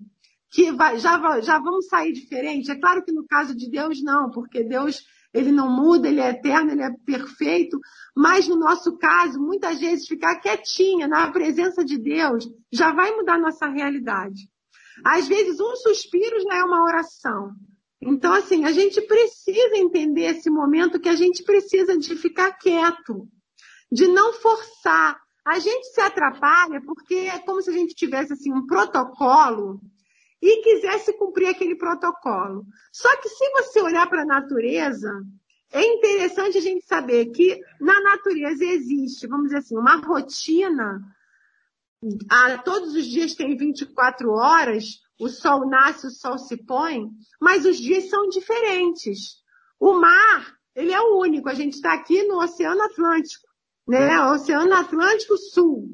[0.51, 2.71] que vai, já, já vamos sair diferente.
[2.71, 5.03] É claro que no caso de Deus não, porque Deus
[5.37, 7.79] ele não muda, ele é eterno, ele é perfeito,
[8.15, 13.37] mas no nosso caso, muitas vezes ficar quietinha na presença de Deus já vai mudar
[13.37, 14.49] nossa realidade.
[15.05, 17.51] Às vezes um suspiro já é uma oração.
[18.01, 23.27] Então, assim, a gente precisa entender esse momento que a gente precisa de ficar quieto,
[23.91, 25.19] de não forçar.
[25.45, 29.79] A gente se atrapalha porque é como se a gente tivesse assim um protocolo
[30.47, 32.65] e quisesse cumprir aquele protocolo.
[32.91, 35.11] Só que se você olhar para a natureza,
[35.71, 41.01] é interessante a gente saber que na natureza existe, vamos dizer assim, uma rotina.
[42.29, 44.85] Ah, todos os dias tem 24 horas,
[45.19, 47.09] o sol nasce, o sol se põe,
[47.41, 49.43] mas os dias são diferentes.
[49.77, 51.49] O mar, ele é o único.
[51.49, 53.47] A gente está aqui no Oceano Atlântico,
[53.85, 54.21] né?
[54.31, 55.89] Oceano Atlântico Sul.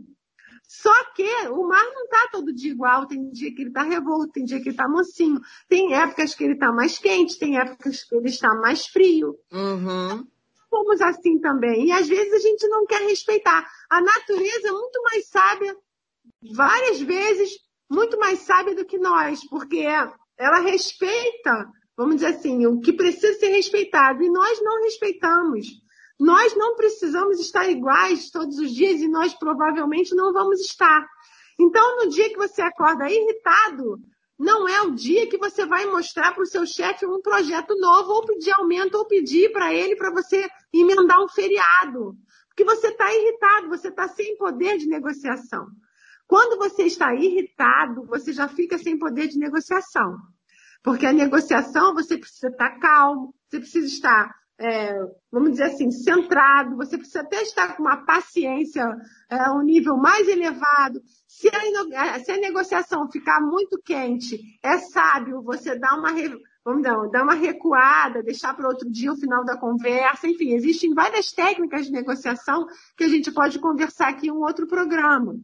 [0.73, 3.05] Só que o mar não está todo dia igual.
[3.05, 5.39] Tem dia que ele está revolto, tem dia que ele está mocinho.
[5.69, 9.37] Tem épocas que ele está mais quente, tem épocas que ele está mais frio.
[9.51, 10.25] Uhum.
[10.71, 11.85] Somos assim também.
[11.85, 13.69] E às vezes a gente não quer respeitar.
[13.87, 15.77] A natureza é muito mais sábia,
[16.51, 17.51] várias vezes,
[17.87, 19.85] muito mais sábia do que nós, porque
[20.35, 24.23] ela respeita, vamos dizer assim, o que precisa ser respeitado.
[24.23, 25.67] E nós não respeitamos.
[26.23, 31.05] Nós não precisamos estar iguais todos os dias e nós provavelmente não vamos estar.
[31.59, 33.99] Então, no dia que você acorda irritado,
[34.39, 38.13] não é o dia que você vai mostrar para o seu chefe um projeto novo,
[38.13, 42.15] ou pedir aumento, ou pedir para ele para você emendar um feriado.
[42.47, 45.67] Porque você está irritado, você está sem poder de negociação.
[46.25, 50.15] Quando você está irritado, você já fica sem poder de negociação.
[50.81, 54.93] Porque a negociação você precisa estar calmo, você precisa estar é,
[55.31, 58.85] vamos dizer assim, centrado, você precisa até estar com uma paciência,
[59.29, 61.01] é, um nível mais elevado.
[61.27, 66.11] Se a, se a, negociação ficar muito quente, é sábio você dar uma,
[66.63, 70.27] vamos dar, dar uma recuada, deixar para outro dia o final da conversa.
[70.27, 74.67] Enfim, existem várias técnicas de negociação que a gente pode conversar aqui em um outro
[74.67, 75.35] programa.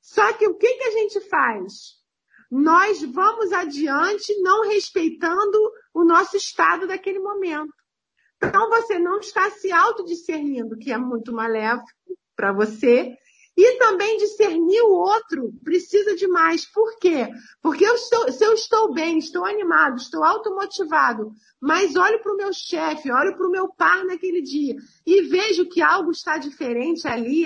[0.00, 2.02] Só que o que, que a gente faz?
[2.50, 5.58] Nós vamos adiante não respeitando
[5.94, 7.72] o nosso estado daquele momento.
[8.44, 11.88] Então você não está se autodiscernindo, que é muito maléfico
[12.34, 13.16] para você,
[13.56, 16.64] e também discernir o outro precisa de mais.
[16.64, 17.28] Por quê?
[17.62, 22.36] Porque eu estou, se eu estou bem, estou animado, estou automotivado, mas olho para o
[22.36, 24.74] meu chefe, olho para o meu par naquele dia
[25.06, 27.44] e vejo que algo está diferente ali.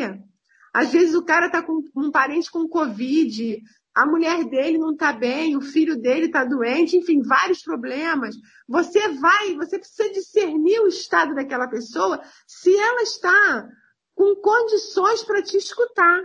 [0.72, 3.60] Às vezes o cara está com um parente com Covid,
[3.96, 8.36] a mulher dele não está bem, o filho dele está doente, enfim, vários problemas.
[8.68, 13.66] Você vai, você precisa discernir o estado daquela pessoa se ela está
[14.14, 16.22] com condições para te escutar.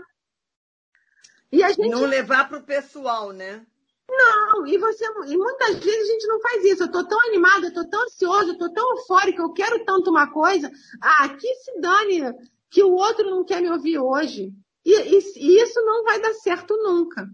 [1.49, 3.65] E a gente não levar para o pessoal, né?
[4.09, 6.83] Não, e você e muitas vezes a gente não faz isso.
[6.83, 10.09] Eu estou tão animada, eu estou tão ansiosa, eu estou tão eufórica, eu quero tanto
[10.09, 10.69] uma coisa.
[11.01, 12.33] Ah, que se dane
[12.69, 14.51] que o outro não quer me ouvir hoje.
[14.83, 17.29] E, e, e isso não vai dar certo nunca.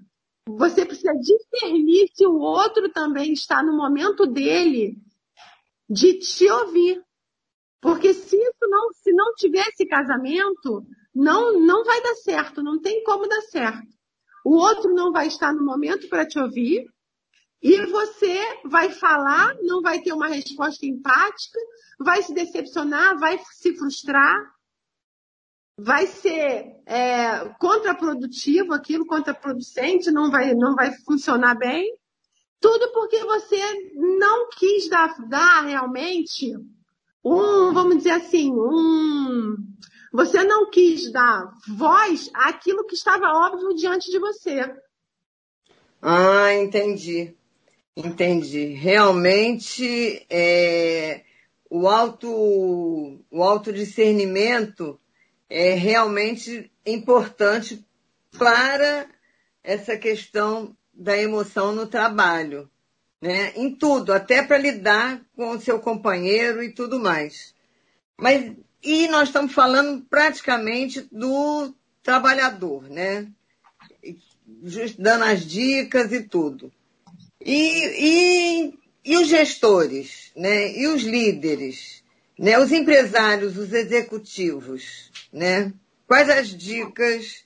[0.56, 4.98] Você precisa discernir se o outro também está no momento dele
[5.90, 7.04] de te ouvir.
[7.82, 12.80] Porque se isso não, se não tiver esse casamento, não, não vai dar certo, não
[12.80, 13.88] tem como dar certo.
[14.44, 16.86] O outro não vai estar no momento para te ouvir
[17.62, 21.60] e você vai falar, não vai ter uma resposta empática,
[22.00, 24.57] vai se decepcionar, vai se frustrar
[25.78, 31.96] vai ser é, contraprodutivo, aquilo contraproducente, não vai, não vai funcionar bem.
[32.60, 36.56] Tudo porque você não quis dar, dar realmente
[37.24, 39.56] um, vamos dizer assim, um.
[40.14, 44.74] Você não quis dar voz àquilo que estava óbvio diante de você.
[46.02, 47.36] Ah, entendi.
[47.96, 48.68] Entendi.
[48.68, 51.24] Realmente, é,
[51.70, 52.30] o, auto,
[53.30, 55.00] o autodiscernimento
[55.50, 57.86] é realmente importante
[58.38, 59.08] para
[59.64, 62.70] essa questão da emoção no trabalho,
[63.22, 63.54] né?
[63.56, 67.54] Em tudo, até para lidar com o seu companheiro e tudo mais.
[68.18, 73.28] Mas e nós estamos falando praticamente do trabalhador, né?
[74.98, 76.72] Dando as dicas e tudo.
[77.44, 80.72] E, e, e os gestores, né?
[80.78, 81.97] E os líderes,
[82.38, 82.58] né?
[82.60, 85.74] Os empresários, os executivos, né?
[86.06, 87.44] Quais as dicas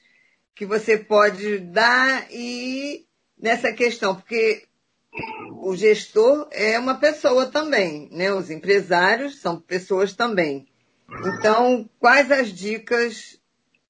[0.55, 3.05] que você pode dar e
[3.41, 4.65] nessa questão, porque
[5.61, 8.33] o gestor é uma pessoa também, né?
[8.33, 10.67] Os empresários são pessoas também.
[11.25, 13.39] Então, quais as dicas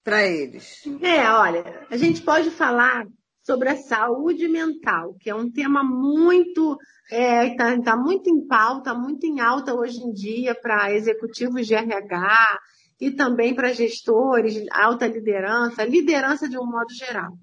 [0.04, 0.84] para eles?
[1.02, 3.06] É, olha, a gente pode falar
[3.44, 6.78] sobre a saúde mental, que é um tema muito
[7.10, 11.68] está é, tá, tá muito em pauta, muito em alta hoje em dia para executivos
[11.68, 12.60] de RH,
[13.02, 17.34] e também para gestores, alta liderança, liderança de um modo geral.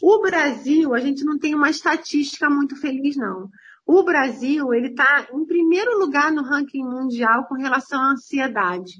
[0.00, 3.48] O Brasil, a gente não tem uma estatística muito feliz, não.
[3.84, 8.92] O Brasil, ele está em primeiro lugar no ranking mundial com relação à ansiedade.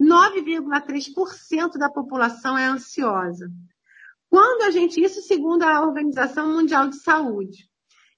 [0.00, 3.50] 9,3% da população é ansiosa.
[4.30, 7.68] Quando a gente, isso segundo a Organização Mundial de Saúde.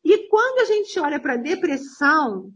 [0.05, 2.53] E quando a gente olha para a depressão,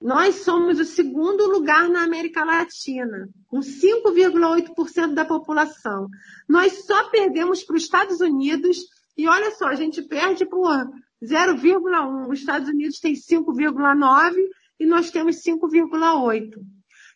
[0.00, 6.08] nós somos o segundo lugar na América Latina, com 5,8% da população.
[6.48, 8.78] Nós só perdemos para os Estados Unidos,
[9.16, 10.70] e olha só, a gente perde por
[11.22, 12.30] 0,1.
[12.30, 14.34] Os Estados Unidos têm 5,9
[14.80, 16.50] e nós temos 5,8.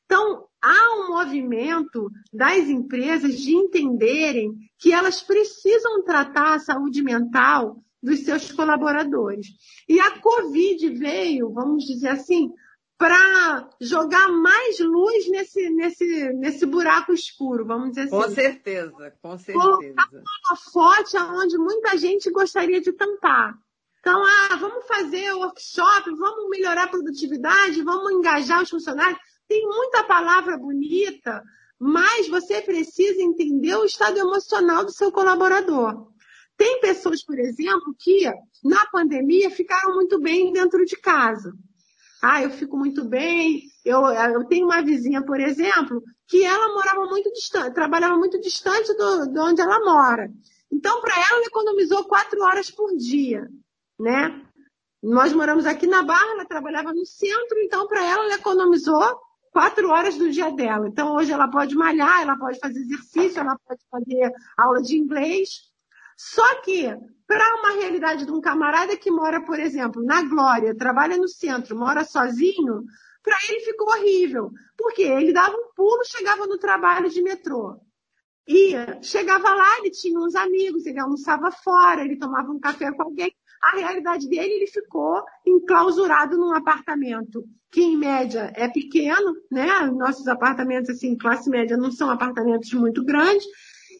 [0.04, 7.82] Então, há um movimento das empresas de entenderem que elas precisam tratar a saúde mental
[8.02, 9.48] dos seus colaboradores.
[9.88, 12.52] E a Covid veio, vamos dizer assim,
[12.96, 18.10] para jogar mais luz nesse, nesse, nesse buraco escuro, vamos dizer assim.
[18.10, 19.94] Com certeza, com certeza.
[20.12, 23.56] Uma forte onde muita gente gostaria de tampar.
[24.00, 29.18] Então, ah, vamos fazer workshop, vamos melhorar a produtividade, vamos engajar os funcionários.
[29.48, 31.42] Tem muita palavra bonita,
[31.78, 36.08] mas você precisa entender o estado emocional do seu colaborador.
[36.56, 38.30] Tem pessoas, por exemplo, que
[38.64, 41.52] na pandemia ficaram muito bem dentro de casa.
[42.20, 43.62] Ah, eu fico muito bem.
[43.84, 48.92] Eu, eu tenho uma vizinha, por exemplo, que ela morava muito distante, trabalhava muito distante
[48.94, 50.28] do, de onde ela mora.
[50.70, 53.48] Então, para ela, ela economizou quatro horas por dia,
[53.98, 54.44] né?
[55.00, 59.16] Nós moramos aqui na Barra, ela trabalhava no centro, então para ela, ela economizou
[59.52, 60.88] quatro horas do dia dela.
[60.88, 65.68] Então, hoje ela pode malhar, ela pode fazer exercício, ela pode fazer aula de inglês.
[66.16, 66.84] Só que,
[67.26, 71.78] para uma realidade de um camarada que mora, por exemplo, na Glória, trabalha no centro,
[71.78, 72.84] mora sozinho,
[73.22, 74.50] para ele ficou horrível.
[74.76, 77.80] Porque ele dava um pulo, chegava no trabalho de metrô.
[78.48, 83.02] Ia, chegava lá, ele tinha uns amigos, ele almoçava fora, ele tomava um café com
[83.02, 83.32] alguém.
[83.62, 89.66] A realidade dele, ele ficou enclausurado num apartamento que, em média, é pequeno, né?
[89.90, 93.46] Nossos apartamentos, assim, classe média, não são apartamentos muito grandes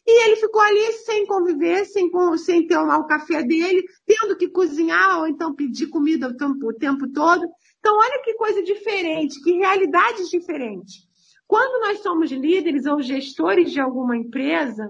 [0.07, 5.19] e ele ficou ali sem conviver, sem, sem tomar o café dele, tendo que cozinhar
[5.19, 7.47] ou então pedir comida o tempo, o tempo todo.
[7.79, 11.07] Então, olha que coisa diferente, que realidades diferentes.
[11.47, 14.89] Quando nós somos líderes ou gestores de alguma empresa,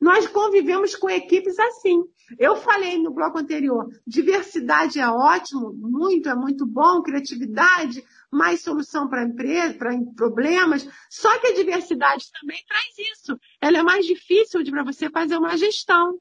[0.00, 2.02] Nós convivemos com equipes assim.
[2.38, 9.08] Eu falei no bloco anterior, diversidade é ótimo, muito, é muito bom, criatividade, mais solução
[9.08, 10.88] para empresa, para problemas.
[11.08, 13.38] Só que a diversidade também traz isso.
[13.60, 16.18] Ela é mais difícil para você fazer uma gestão.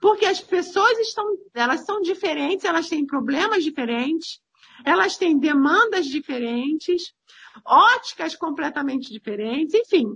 [0.00, 4.40] Porque as pessoas estão, elas são diferentes, elas têm problemas diferentes,
[4.84, 7.12] elas têm demandas diferentes,
[7.66, 10.06] óticas completamente diferentes, enfim.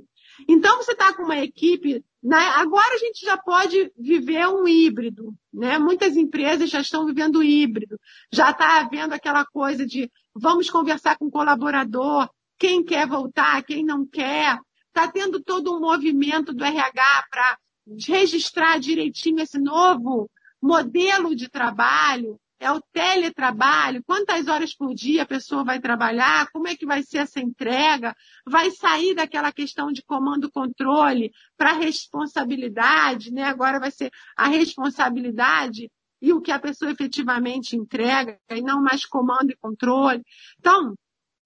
[0.49, 2.39] Então você está com uma equipe, né?
[2.57, 5.78] agora a gente já pode viver um híbrido, né?
[5.78, 7.99] Muitas empresas já estão vivendo híbrido,
[8.32, 12.28] já está havendo aquela coisa de vamos conversar com o colaborador,
[12.59, 14.59] quem quer voltar, quem não quer.
[14.89, 17.59] Está tendo todo um movimento do RH para
[18.07, 20.30] registrar direitinho esse novo
[20.62, 26.66] modelo de trabalho, é o teletrabalho, quantas horas por dia a pessoa vai trabalhar, como
[26.66, 33.42] é que vai ser essa entrega, vai sair daquela questão de comando-controle para responsabilidade, né?
[33.42, 35.90] Agora vai ser a responsabilidade
[36.22, 40.22] e o que a pessoa efetivamente entrega, e não mais comando e controle.
[40.58, 40.94] Então,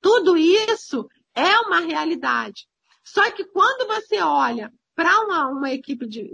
[0.00, 2.68] tudo isso é uma realidade.
[3.02, 6.28] Só que quando você olha para uma, uma, equipe de,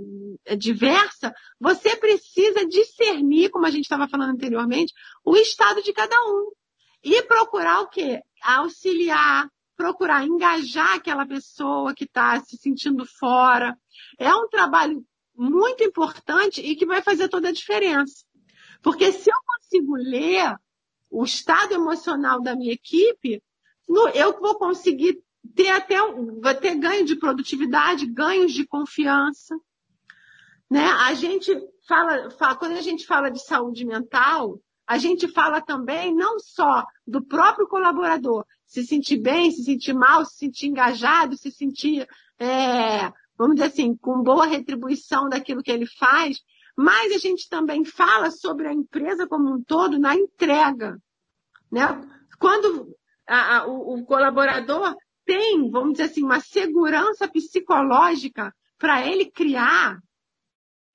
[0.47, 6.17] é, diversa, você precisa discernir, como a gente estava falando anteriormente, o estado de cada
[6.25, 6.51] um.
[7.03, 8.23] E procurar o quê?
[8.43, 13.77] Auxiliar, procurar engajar aquela pessoa que está se sentindo fora.
[14.19, 15.05] É um trabalho
[15.37, 18.25] muito importante e que vai fazer toda a diferença.
[18.81, 20.57] Porque se eu consigo ler
[21.11, 23.43] o estado emocional da minha equipe,
[24.15, 25.23] eu vou conseguir
[25.55, 25.97] ter até
[26.41, 29.57] vai ter ganho de produtividade, ganhos de confiança.
[30.71, 30.85] Né?
[30.85, 31.53] A gente
[31.87, 36.85] fala, fala, quando a gente fala de saúde mental, a gente fala também não só
[37.07, 42.07] do próprio colaborador se sentir bem, se sentir mal, se sentir engajado, se sentir,
[42.39, 46.41] é, vamos dizer assim, com boa retribuição daquilo que ele faz,
[46.77, 50.99] mas a gente também fala sobre a empresa como um todo na entrega.
[51.71, 51.87] Né?
[52.39, 52.95] Quando
[53.27, 59.99] a, a, o, o colaborador tem, vamos dizer assim, uma segurança psicológica para ele criar,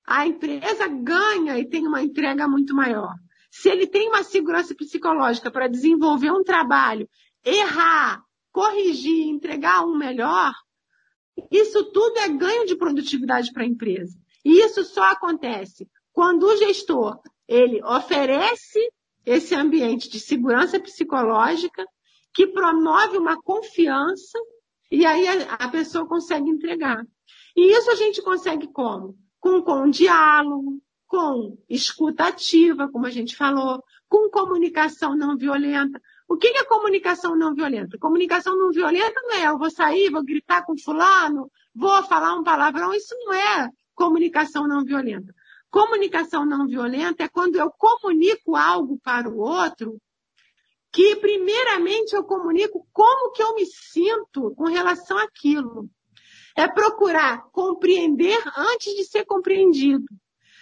[0.06, 3.14] a empresa ganha e tem uma entrega muito maior.
[3.50, 7.08] Se ele tem uma segurança psicológica para desenvolver um trabalho,
[7.44, 8.22] errar,
[8.52, 10.52] corrigir, entregar um melhor,
[11.50, 14.18] isso tudo é ganho de produtividade para a empresa.
[14.44, 18.78] E isso só acontece quando o gestor ele oferece
[19.24, 21.84] esse ambiente de segurança psicológica
[22.32, 24.38] que promove uma confiança
[24.90, 27.04] e aí a, a pessoa consegue entregar.
[27.56, 29.16] E isso a gente consegue como?
[29.38, 36.00] Com, com diálogo, com escuta ativa, como a gente falou, com comunicação não violenta.
[36.28, 37.98] O que é comunicação não violenta?
[37.98, 42.44] Comunicação não violenta não é eu vou sair, vou gritar com fulano, vou falar um
[42.44, 42.94] palavrão.
[42.94, 45.34] Isso não é comunicação não violenta.
[45.70, 50.00] Comunicação não violenta é quando eu comunico algo para o outro
[50.92, 55.88] que primeiramente eu comunico como que eu me sinto com relação àquilo.
[56.56, 60.04] É procurar compreender antes de ser compreendido.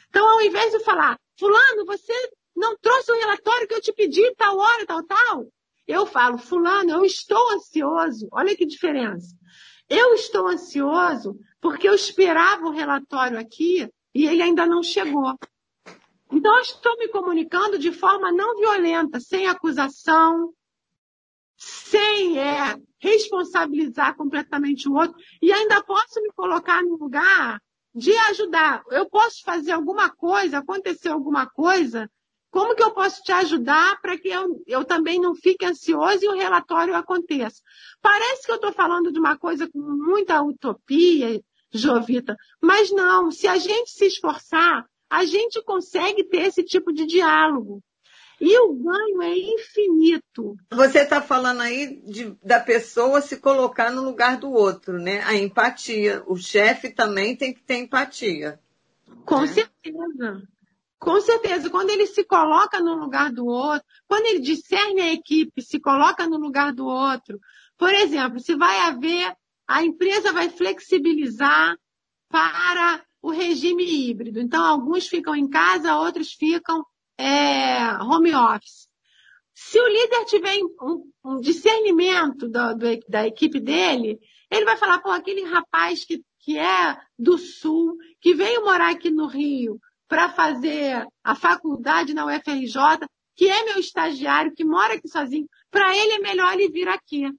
[0.08, 2.12] Então, ao invés de falar, fulano, você
[2.54, 5.46] não trouxe o relatório que eu te pedi tal hora, tal, tal,
[5.88, 8.28] eu falo, fulano, eu estou ansioso.
[8.30, 9.34] Olha que diferença.
[9.88, 15.34] Eu estou ansioso porque eu esperava o relatório aqui e ele ainda não chegou.
[16.30, 20.52] Então, eu estou me comunicando de forma não violenta, sem acusação,
[21.56, 27.60] sem é, responsabilizar completamente o outro, e ainda posso me colocar no lugar
[27.94, 28.82] de ajudar.
[28.90, 32.08] Eu posso fazer alguma coisa, acontecer alguma coisa,
[32.50, 36.28] como que eu posso te ajudar para que eu, eu também não fique ansioso e
[36.28, 37.60] o relatório aconteça?
[38.00, 43.46] Parece que eu estou falando de uma coisa com muita utopia, Jovita, mas não, se
[43.46, 47.82] a gente se esforçar, a gente consegue ter esse tipo de diálogo.
[48.40, 50.56] E o ganho é infinito.
[50.70, 55.22] Você está falando aí de, da pessoa se colocar no lugar do outro, né?
[55.24, 56.22] A empatia.
[56.24, 58.60] O chefe também tem que ter empatia.
[59.24, 59.48] Com né?
[59.48, 60.48] certeza.
[61.00, 61.68] Com certeza.
[61.68, 66.28] Quando ele se coloca no lugar do outro, quando ele discerne a equipe, se coloca
[66.28, 67.40] no lugar do outro.
[67.76, 69.34] Por exemplo, se vai haver,
[69.66, 71.76] a empresa vai flexibilizar
[72.28, 74.40] para o regime híbrido.
[74.40, 76.84] Então, alguns ficam em casa, outros ficam
[77.18, 78.88] é, home office.
[79.54, 84.18] Se o líder tiver um, um discernimento do, do, da equipe dele,
[84.50, 89.10] ele vai falar, pô, aquele rapaz que, que é do Sul, que veio morar aqui
[89.10, 95.08] no Rio para fazer a faculdade na UFRJ, que é meu estagiário, que mora aqui
[95.08, 97.30] sozinho, para ele é melhor ele vir aqui.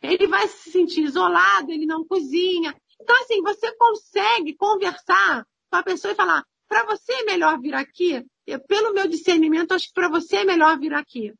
[0.00, 5.82] Ele vai se sentir isolado, ele não cozinha, então, assim, você consegue conversar com a
[5.82, 8.24] pessoa e falar: para você é melhor vir aqui?
[8.46, 11.32] Eu, pelo meu discernimento, acho que para você é melhor vir aqui.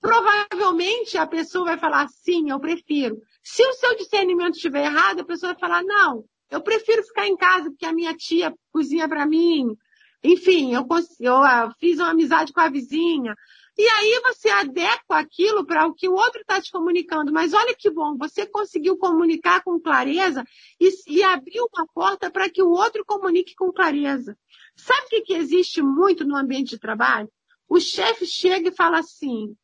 [0.00, 3.18] Provavelmente a pessoa vai falar: sim, eu prefiro.
[3.42, 7.36] Se o seu discernimento estiver errado, a pessoa vai falar: não, eu prefiro ficar em
[7.36, 9.76] casa porque a minha tia cozinha para mim.
[10.24, 10.86] Enfim, eu,
[11.20, 13.34] eu, ah, fiz uma amizade com a vizinha.
[13.76, 17.32] E aí você adequa aquilo para o que o outro está te comunicando.
[17.32, 20.44] Mas olha que bom, você conseguiu comunicar com clareza
[20.78, 24.36] e, e abriu uma porta para que o outro comunique com clareza.
[24.76, 27.30] Sabe o que, que existe muito no ambiente de trabalho?
[27.68, 29.56] O chefe chega e fala assim: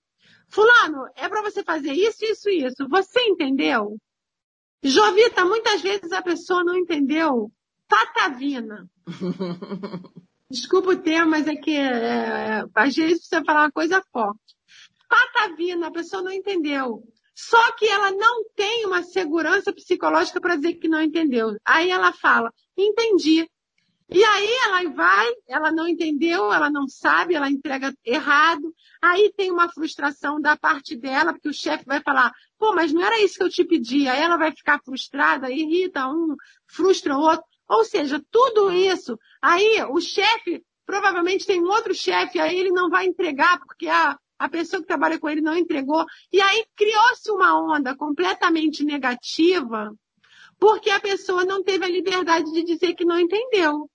[0.49, 2.89] Fulano, é para você fazer isso, isso, isso.
[2.89, 3.99] Você entendeu?
[4.83, 7.53] Jovita, muitas vezes a pessoa não entendeu.
[7.87, 8.89] Patavina.
[10.51, 14.57] Desculpa o termo, mas é que é, é, às vezes você falar uma coisa forte.
[15.09, 17.03] Patavina, a pessoa não entendeu.
[17.35, 21.57] Só que ela não tem uma segurança psicológica para dizer que não entendeu.
[21.65, 23.49] Aí ela fala, entendi.
[24.11, 28.75] E aí ela vai, ela não entendeu, ela não sabe, ela entrega errado.
[29.03, 33.03] Aí tem uma frustração da parte dela, porque o chefe vai falar, pô, mas não
[33.03, 34.09] era isso que eu te pedi.
[34.09, 36.35] Aí ela vai ficar frustrada, irrita um,
[36.67, 37.45] frustra o outro.
[37.69, 39.19] Ou seja, tudo isso.
[39.43, 44.19] Aí o chefe provavelmente tem um outro chefe, aí ele não vai entregar, porque a,
[44.39, 46.05] a pessoa que trabalha com ele não entregou.
[46.33, 49.93] E aí criou-se uma onda completamente negativa,
[50.59, 53.91] porque a pessoa não teve a liberdade de dizer que não entendeu.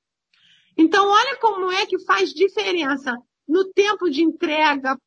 [0.77, 3.15] Então, olha como é que faz diferença
[3.47, 4.97] no tempo de entrega,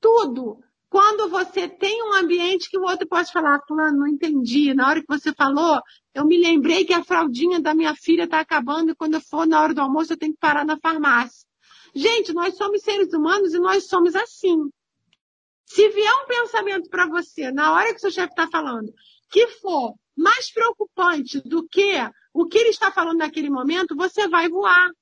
[0.00, 0.58] tudo.
[0.94, 4.72] Quando você tem um ambiente que o outro pode falar, fulano, não entendi.
[4.74, 5.80] Na hora que você falou,
[6.14, 9.44] eu me lembrei que a fraldinha da minha filha está acabando e quando eu for
[9.44, 11.48] na hora do almoço eu tenho que parar na farmácia.
[11.96, 14.70] Gente, nós somos seres humanos e nós somos assim.
[15.66, 18.94] Se vier um pensamento para você na hora que o seu chefe está falando,
[19.32, 21.92] que for mais preocupante do que
[22.32, 24.92] o que ele está falando naquele momento, você vai voar.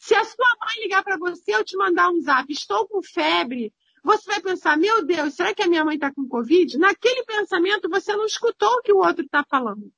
[0.00, 3.72] Se a sua mãe ligar para você ou te mandar um zap, estou com febre,
[4.06, 6.78] você vai pensar, meu Deus, será que a minha mãe está com Covid?
[6.78, 9.92] Naquele pensamento você não escutou o que o outro está falando.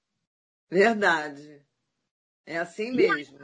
[0.70, 1.62] Verdade.
[2.46, 3.38] É assim mesmo.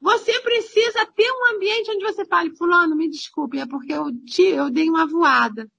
[0.00, 4.42] Você precisa ter um ambiente onde você fale, fulano, me desculpe, é porque eu, te,
[4.42, 5.70] eu dei uma voada.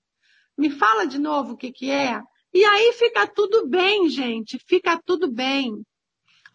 [0.58, 2.22] Me fala de novo o que, que é.
[2.54, 4.58] E aí fica tudo bem, gente.
[4.66, 5.86] Fica tudo bem.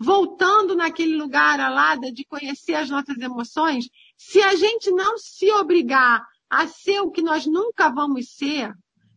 [0.00, 6.24] Voltando naquele lugar lá de conhecer as nossas emoções, se a gente não se obrigar
[6.50, 8.72] a ser o que nós nunca vamos ser,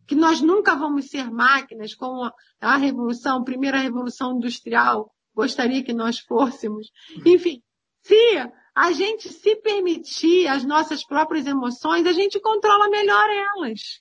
[0.06, 2.30] que nós nunca vamos ser máquinas, como
[2.60, 6.90] a revolução, a primeira revolução industrial gostaria que nós fôssemos.
[7.24, 7.62] Enfim,
[8.02, 8.36] se
[8.74, 14.00] a gente se permitir as nossas próprias emoções, a gente controla melhor elas.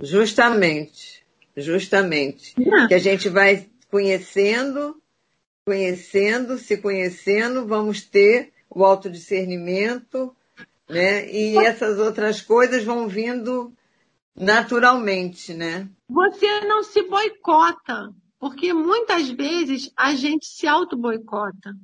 [0.00, 1.24] Justamente,
[1.56, 2.54] justamente.
[2.60, 2.88] É.
[2.88, 5.00] Que a gente vai conhecendo,
[5.64, 10.34] conhecendo, se conhecendo, vamos ter o autodiscernimento,
[10.88, 11.30] né?
[11.30, 13.72] E essas outras coisas vão vindo
[14.34, 15.88] naturalmente, né?
[16.08, 21.74] Você não se boicota, porque muitas vezes a gente se auto-boicota.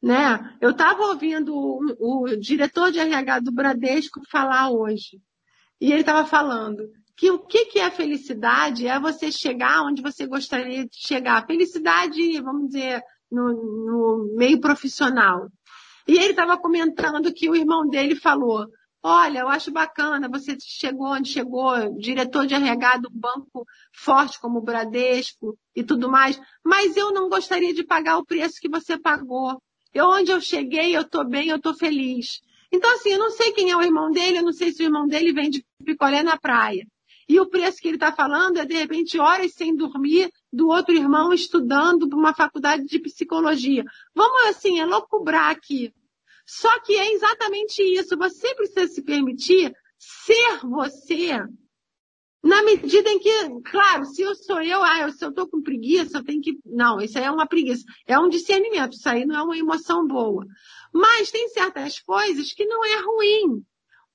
[0.00, 0.56] Né?
[0.60, 5.20] Eu estava ouvindo o, o, diretor de RH do Bradesco falar hoje,
[5.80, 10.24] e ele estava falando que o que, que é felicidade é você chegar onde você
[10.24, 11.44] gostaria de chegar.
[11.46, 15.48] Felicidade, vamos dizer, no, no meio profissional.
[16.08, 18.66] E ele estava comentando que o irmão dele falou:
[19.02, 24.58] Olha, eu acho bacana, você chegou onde chegou, diretor de RH do banco forte como
[24.58, 28.98] o Bradesco e tudo mais, mas eu não gostaria de pagar o preço que você
[28.98, 29.60] pagou.
[29.92, 32.40] Eu, onde eu cheguei, eu estou bem, eu estou feliz.
[32.72, 34.86] Então, assim, eu não sei quem é o irmão dele, eu não sei se o
[34.86, 36.86] irmão dele vende picolé na praia.
[37.28, 40.94] E o preço que ele está falando é, de repente, horas sem dormir do outro
[40.94, 43.84] irmão estudando para uma faculdade de psicologia.
[44.14, 45.92] Vamos, assim, é loucubrar aqui.
[46.48, 48.16] Só que é exatamente isso.
[48.16, 51.38] Você precisa se permitir ser você.
[52.42, 56.16] Na medida em que, claro, se eu sou eu, ah, se eu estou com preguiça,
[56.16, 56.58] eu tenho que.
[56.64, 57.84] Não, isso aí é uma preguiça.
[58.06, 58.94] É um discernimento.
[58.94, 60.46] Isso aí não é uma emoção boa.
[60.90, 63.62] Mas tem certas coisas que não é ruim.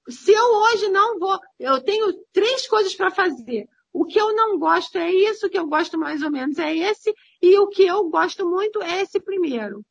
[0.09, 3.67] Se eu hoje não vou, eu tenho três coisas para fazer.
[3.93, 6.75] O que eu não gosto é isso, o que eu gosto mais ou menos é
[6.75, 9.85] esse, e o que eu gosto muito é esse primeiro.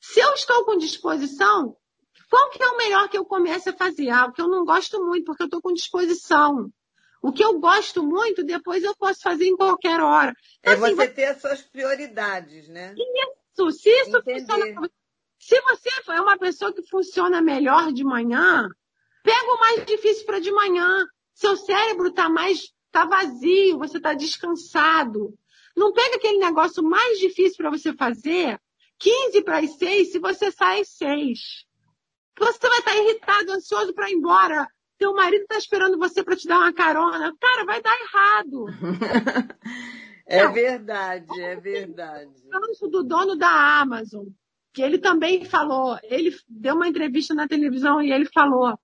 [0.00, 1.76] Se eu estou com disposição,
[2.30, 4.10] qual que é o melhor que eu comece a fazer?
[4.10, 6.70] Ah, o que eu não gosto muito, porque eu estou com disposição.
[7.22, 10.32] O que eu gosto muito, depois eu posso fazer em qualquer hora.
[10.60, 12.94] Então, é assim, você ter as suas prioridades, né?
[12.96, 14.40] Isso, se isso Entender.
[14.46, 14.90] funciona.
[15.40, 18.68] Se você é uma pessoa que funciona melhor de manhã,
[19.22, 21.06] pega o mais difícil para de manhã.
[21.34, 25.34] Seu cérebro está mais, tá vazio, você está descansado.
[25.76, 28.60] Não pega aquele negócio mais difícil para você fazer
[28.98, 31.38] 15 para as 6 se você sai às 6.
[32.38, 34.66] Você vai estar irritado, ansioso para ir embora.
[34.96, 37.34] Teu marido está esperando você para te dar uma carona.
[37.40, 38.66] Cara, vai dar errado.
[40.26, 40.52] é Não.
[40.52, 42.30] verdade, é verdade.
[42.50, 44.26] Falando do dono da Amazon,
[44.72, 48.78] que ele também falou, ele deu uma entrevista na televisão e ele falou: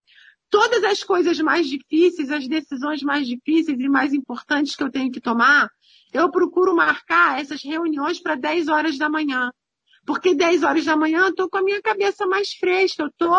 [0.51, 5.11] todas as coisas mais difíceis, as decisões mais difíceis e mais importantes que eu tenho
[5.11, 5.69] que tomar,
[6.13, 9.53] eu procuro marcar essas reuniões para 10 horas da manhã.
[10.07, 13.31] Porque 10 horas da manhã eu estou com a minha cabeça mais fresca, eu estou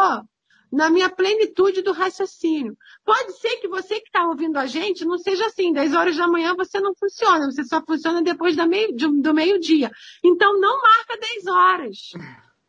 [0.71, 2.75] na minha plenitude do raciocínio.
[3.05, 6.27] Pode ser que você que está ouvindo a gente não seja assim, 10 horas da
[6.27, 9.91] manhã você não funciona, você só funciona depois do meio-dia.
[10.23, 11.97] Então não marca 10 horas.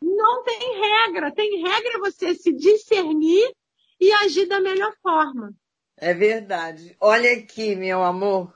[0.01, 1.35] Não tem regra.
[1.35, 3.51] Tem regra você se discernir
[3.99, 5.53] e agir da melhor forma.
[5.97, 6.95] É verdade.
[7.01, 8.55] Olha aqui, meu amor.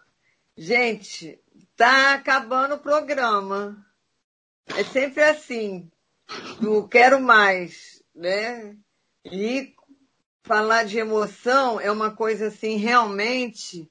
[0.56, 1.40] Gente,
[1.74, 3.84] tá acabando o programa.
[4.76, 5.88] É sempre assim.
[6.60, 8.74] Não quero mais, né?
[9.24, 9.74] E
[10.42, 13.88] falar de emoção é uma coisa assim realmente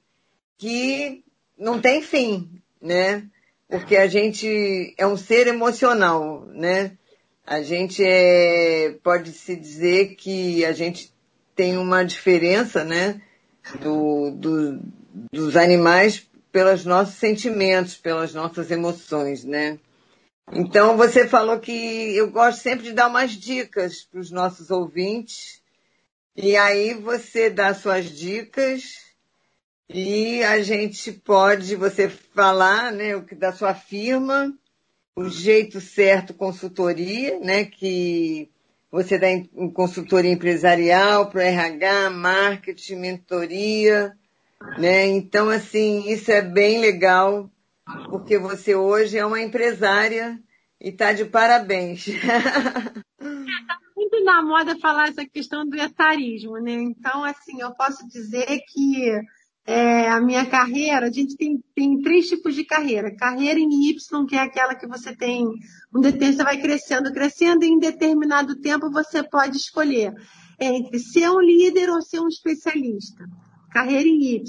[0.57, 1.23] que
[1.57, 3.23] não tem fim, né?
[3.67, 6.97] Porque a gente é um ser emocional, né?
[7.45, 11.13] A gente é, pode se dizer que a gente
[11.55, 13.21] tem uma diferença, né?
[13.81, 14.79] Do, do,
[15.31, 19.77] dos animais pelos nossos sentimentos, pelas nossas emoções, né?
[20.51, 21.71] Então, você falou que
[22.15, 25.61] eu gosto sempre de dar umas dicas para os nossos ouvintes.
[26.35, 29.09] E aí você dá suas dicas
[29.87, 34.53] e a gente pode, você falar, né, o que da sua firma,
[35.15, 38.49] o jeito certo consultoria, né, que
[38.91, 44.17] você dá em consultoria empresarial para RH, marketing, mentoria,
[44.77, 45.05] né?
[45.05, 47.49] Então, assim, isso é bem legal
[48.09, 50.39] porque você hoje é uma empresária
[50.79, 52.07] e está de parabéns.
[52.07, 56.73] Está muito na moda falar essa questão do etarismo, né?
[56.73, 59.11] Então, assim, eu posso dizer que
[59.65, 63.15] é, a minha carreira, a gente tem, tem três tipos de carreira.
[63.15, 65.45] Carreira em Y, que é aquela que você tem
[65.93, 70.13] um determinado, vai crescendo, crescendo, e em determinado tempo você pode escolher
[70.59, 73.25] entre ser um líder ou ser um especialista.
[73.71, 74.43] Carreira em Y.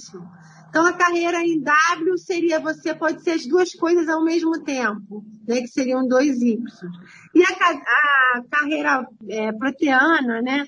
[0.70, 5.24] Então, a carreira em W seria você pode ser as duas coisas ao mesmo tempo,
[5.46, 5.62] né?
[5.62, 6.62] Que seriam dois Y.
[7.34, 10.64] E a, a carreira é, proteana, né?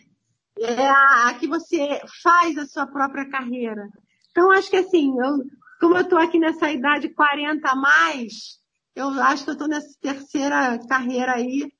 [0.58, 3.88] É a, a, que você faz a sua própria carreira.
[4.32, 5.44] Então, acho que assim, eu,
[5.80, 8.58] como eu estou aqui nessa idade 40 a mais,
[8.96, 11.72] eu acho que eu estou nessa terceira carreira aí,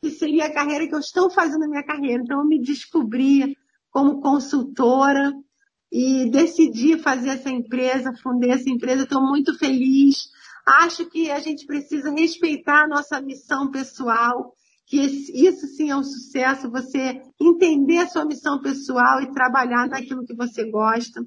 [0.00, 2.22] que seria a carreira que eu estou fazendo na minha carreira.
[2.22, 3.58] Então, eu me descobri
[3.90, 5.32] como consultora,
[5.90, 10.28] e decidi fazer essa empresa, fundei essa empresa, estou muito feliz.
[10.66, 14.54] Acho que a gente precisa respeitar a nossa missão pessoal,
[14.86, 20.24] que isso sim é um sucesso, você entender a sua missão pessoal e trabalhar naquilo
[20.24, 21.24] que você gosta,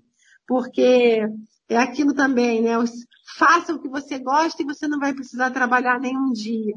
[0.48, 1.22] porque
[1.70, 2.72] é aquilo também, né?
[3.38, 6.74] Faça o que você gosta e você não vai precisar trabalhar nenhum dia.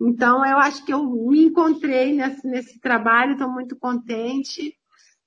[0.00, 4.74] Então, eu acho que eu me encontrei nesse, nesse trabalho, estou muito contente.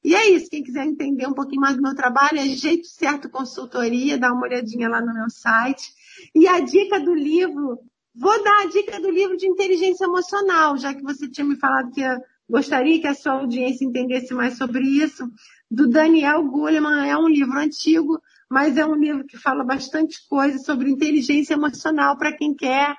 [0.03, 0.49] E é isso.
[0.49, 4.45] Quem quiser entender um pouquinho mais do meu trabalho, é Jeito Certo Consultoria, dá uma
[4.45, 5.93] olhadinha lá no meu site.
[6.35, 7.79] E a dica do livro,
[8.13, 11.91] vou dar a dica do livro de inteligência emocional, já que você tinha me falado
[11.91, 12.01] que
[12.49, 15.27] gostaria que a sua audiência entendesse mais sobre isso.
[15.71, 20.59] Do Daniel Goleman, é um livro antigo, mas é um livro que fala bastante coisa
[20.59, 22.95] sobre inteligência emocional para quem quer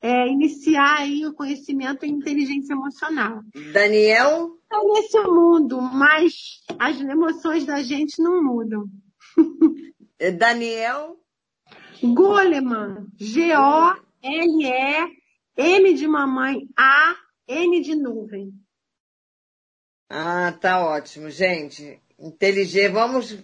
[0.00, 3.42] é, iniciar aí o conhecimento em inteligência emocional.
[3.72, 4.56] Daniel?
[4.62, 8.84] Está nesse mundo, mas as emoções da gente não mudam.
[10.18, 11.16] É Daniel?
[12.02, 13.06] Goleman.
[13.16, 13.94] G-O-L-E-M
[15.94, 17.14] de mamãe, A,
[17.46, 18.52] N de nuvem.
[20.10, 22.00] Ah, tá ótimo, gente.
[22.18, 23.38] Inteligente, vamos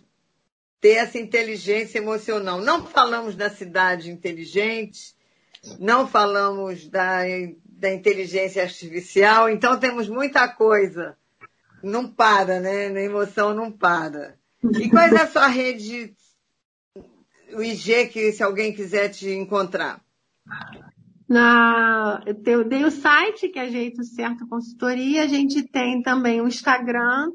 [0.80, 2.60] ter essa inteligência emocional.
[2.60, 5.13] Não falamos da cidade inteligente,
[5.78, 7.20] não falamos da,
[7.66, 11.16] da inteligência artificial, então temos muita coisa.
[11.82, 12.86] Não para, né?
[12.86, 14.36] A emoção não para.
[14.62, 16.14] E qual é a sua rede,
[17.52, 20.00] o IG, que se alguém quiser te encontrar?
[21.28, 25.24] Na, eu dei o site, que é Jeito Certo Consultoria.
[25.24, 27.30] A gente tem também o Instagram,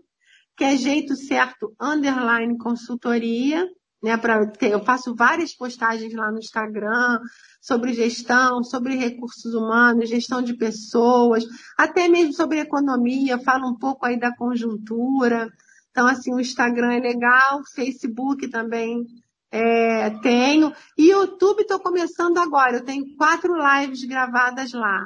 [0.58, 3.68] que é Jeito Certo Underline Consultoria
[4.02, 4.18] né?
[4.18, 7.20] Pra, eu faço várias postagens lá no Instagram
[7.62, 11.44] sobre gestão, sobre recursos humanos, gestão de pessoas,
[11.78, 15.50] até mesmo sobre economia, falo um pouco aí da conjuntura.
[15.92, 19.06] Então, assim, o Instagram é legal, Facebook também
[19.52, 20.74] é, tenho.
[20.98, 25.06] E YouTube estou começando agora, eu tenho quatro lives gravadas lá.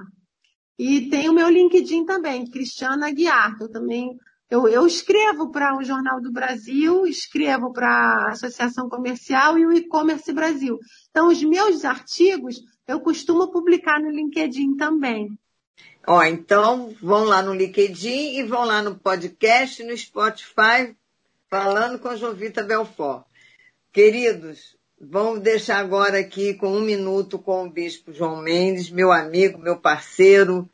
[0.78, 4.18] E tem o meu LinkedIn também, Cristiana Aguiar, que eu também
[4.54, 9.74] eu, eu escrevo para o Jornal do Brasil, escrevo para a Associação Comercial e o
[9.74, 10.80] E-Commerce Brasil.
[11.10, 15.36] Então, os meus artigos eu costumo publicar no LinkedIn também.
[16.06, 20.96] Ó, então vão lá no LinkedIn e vão lá no podcast, no Spotify,
[21.50, 23.26] falando com a Jovita Belfort.
[23.92, 29.58] Queridos, vamos deixar agora aqui com um minuto com o Bispo João Mendes, meu amigo,
[29.58, 30.70] meu parceiro,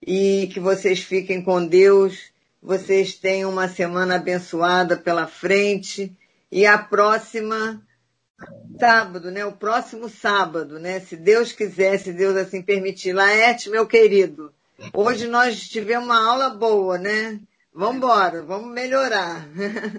[0.00, 6.16] e que vocês fiquem com Deus, vocês tenham uma semana abençoada pela frente
[6.50, 7.82] e a próxima
[8.78, 9.44] sábado, né?
[9.44, 11.00] O próximo sábado, né?
[11.00, 13.12] Se Deus quiser, se Deus assim permitir.
[13.12, 14.52] Laerte, meu querido,
[14.92, 17.40] hoje nós tivemos uma aula boa, né?
[17.74, 19.48] Vamos embora, vamos melhorar.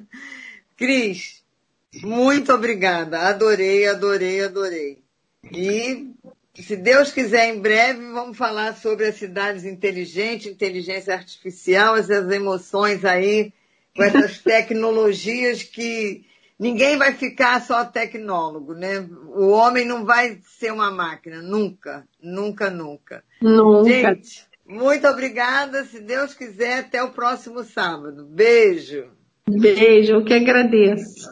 [0.78, 1.44] Cris,
[2.02, 3.20] muito obrigada.
[3.20, 5.04] Adorei, adorei, adorei.
[5.52, 6.12] E
[6.62, 13.06] se Deus quiser, em breve vamos falar sobre as cidades inteligentes, inteligência artificial, essas emoções
[13.06, 13.54] aí,
[13.96, 16.26] com essas tecnologias que
[16.58, 19.08] ninguém vai ficar só tecnólogo, né?
[19.28, 23.24] O homem não vai ser uma máquina, nunca, nunca, nunca.
[23.42, 23.90] Nunca.
[23.90, 25.84] Gente, muito obrigada.
[25.86, 28.26] Se Deus quiser, até o próximo sábado.
[28.26, 29.08] Beijo.
[29.48, 31.30] Beijo, eu que agradeço.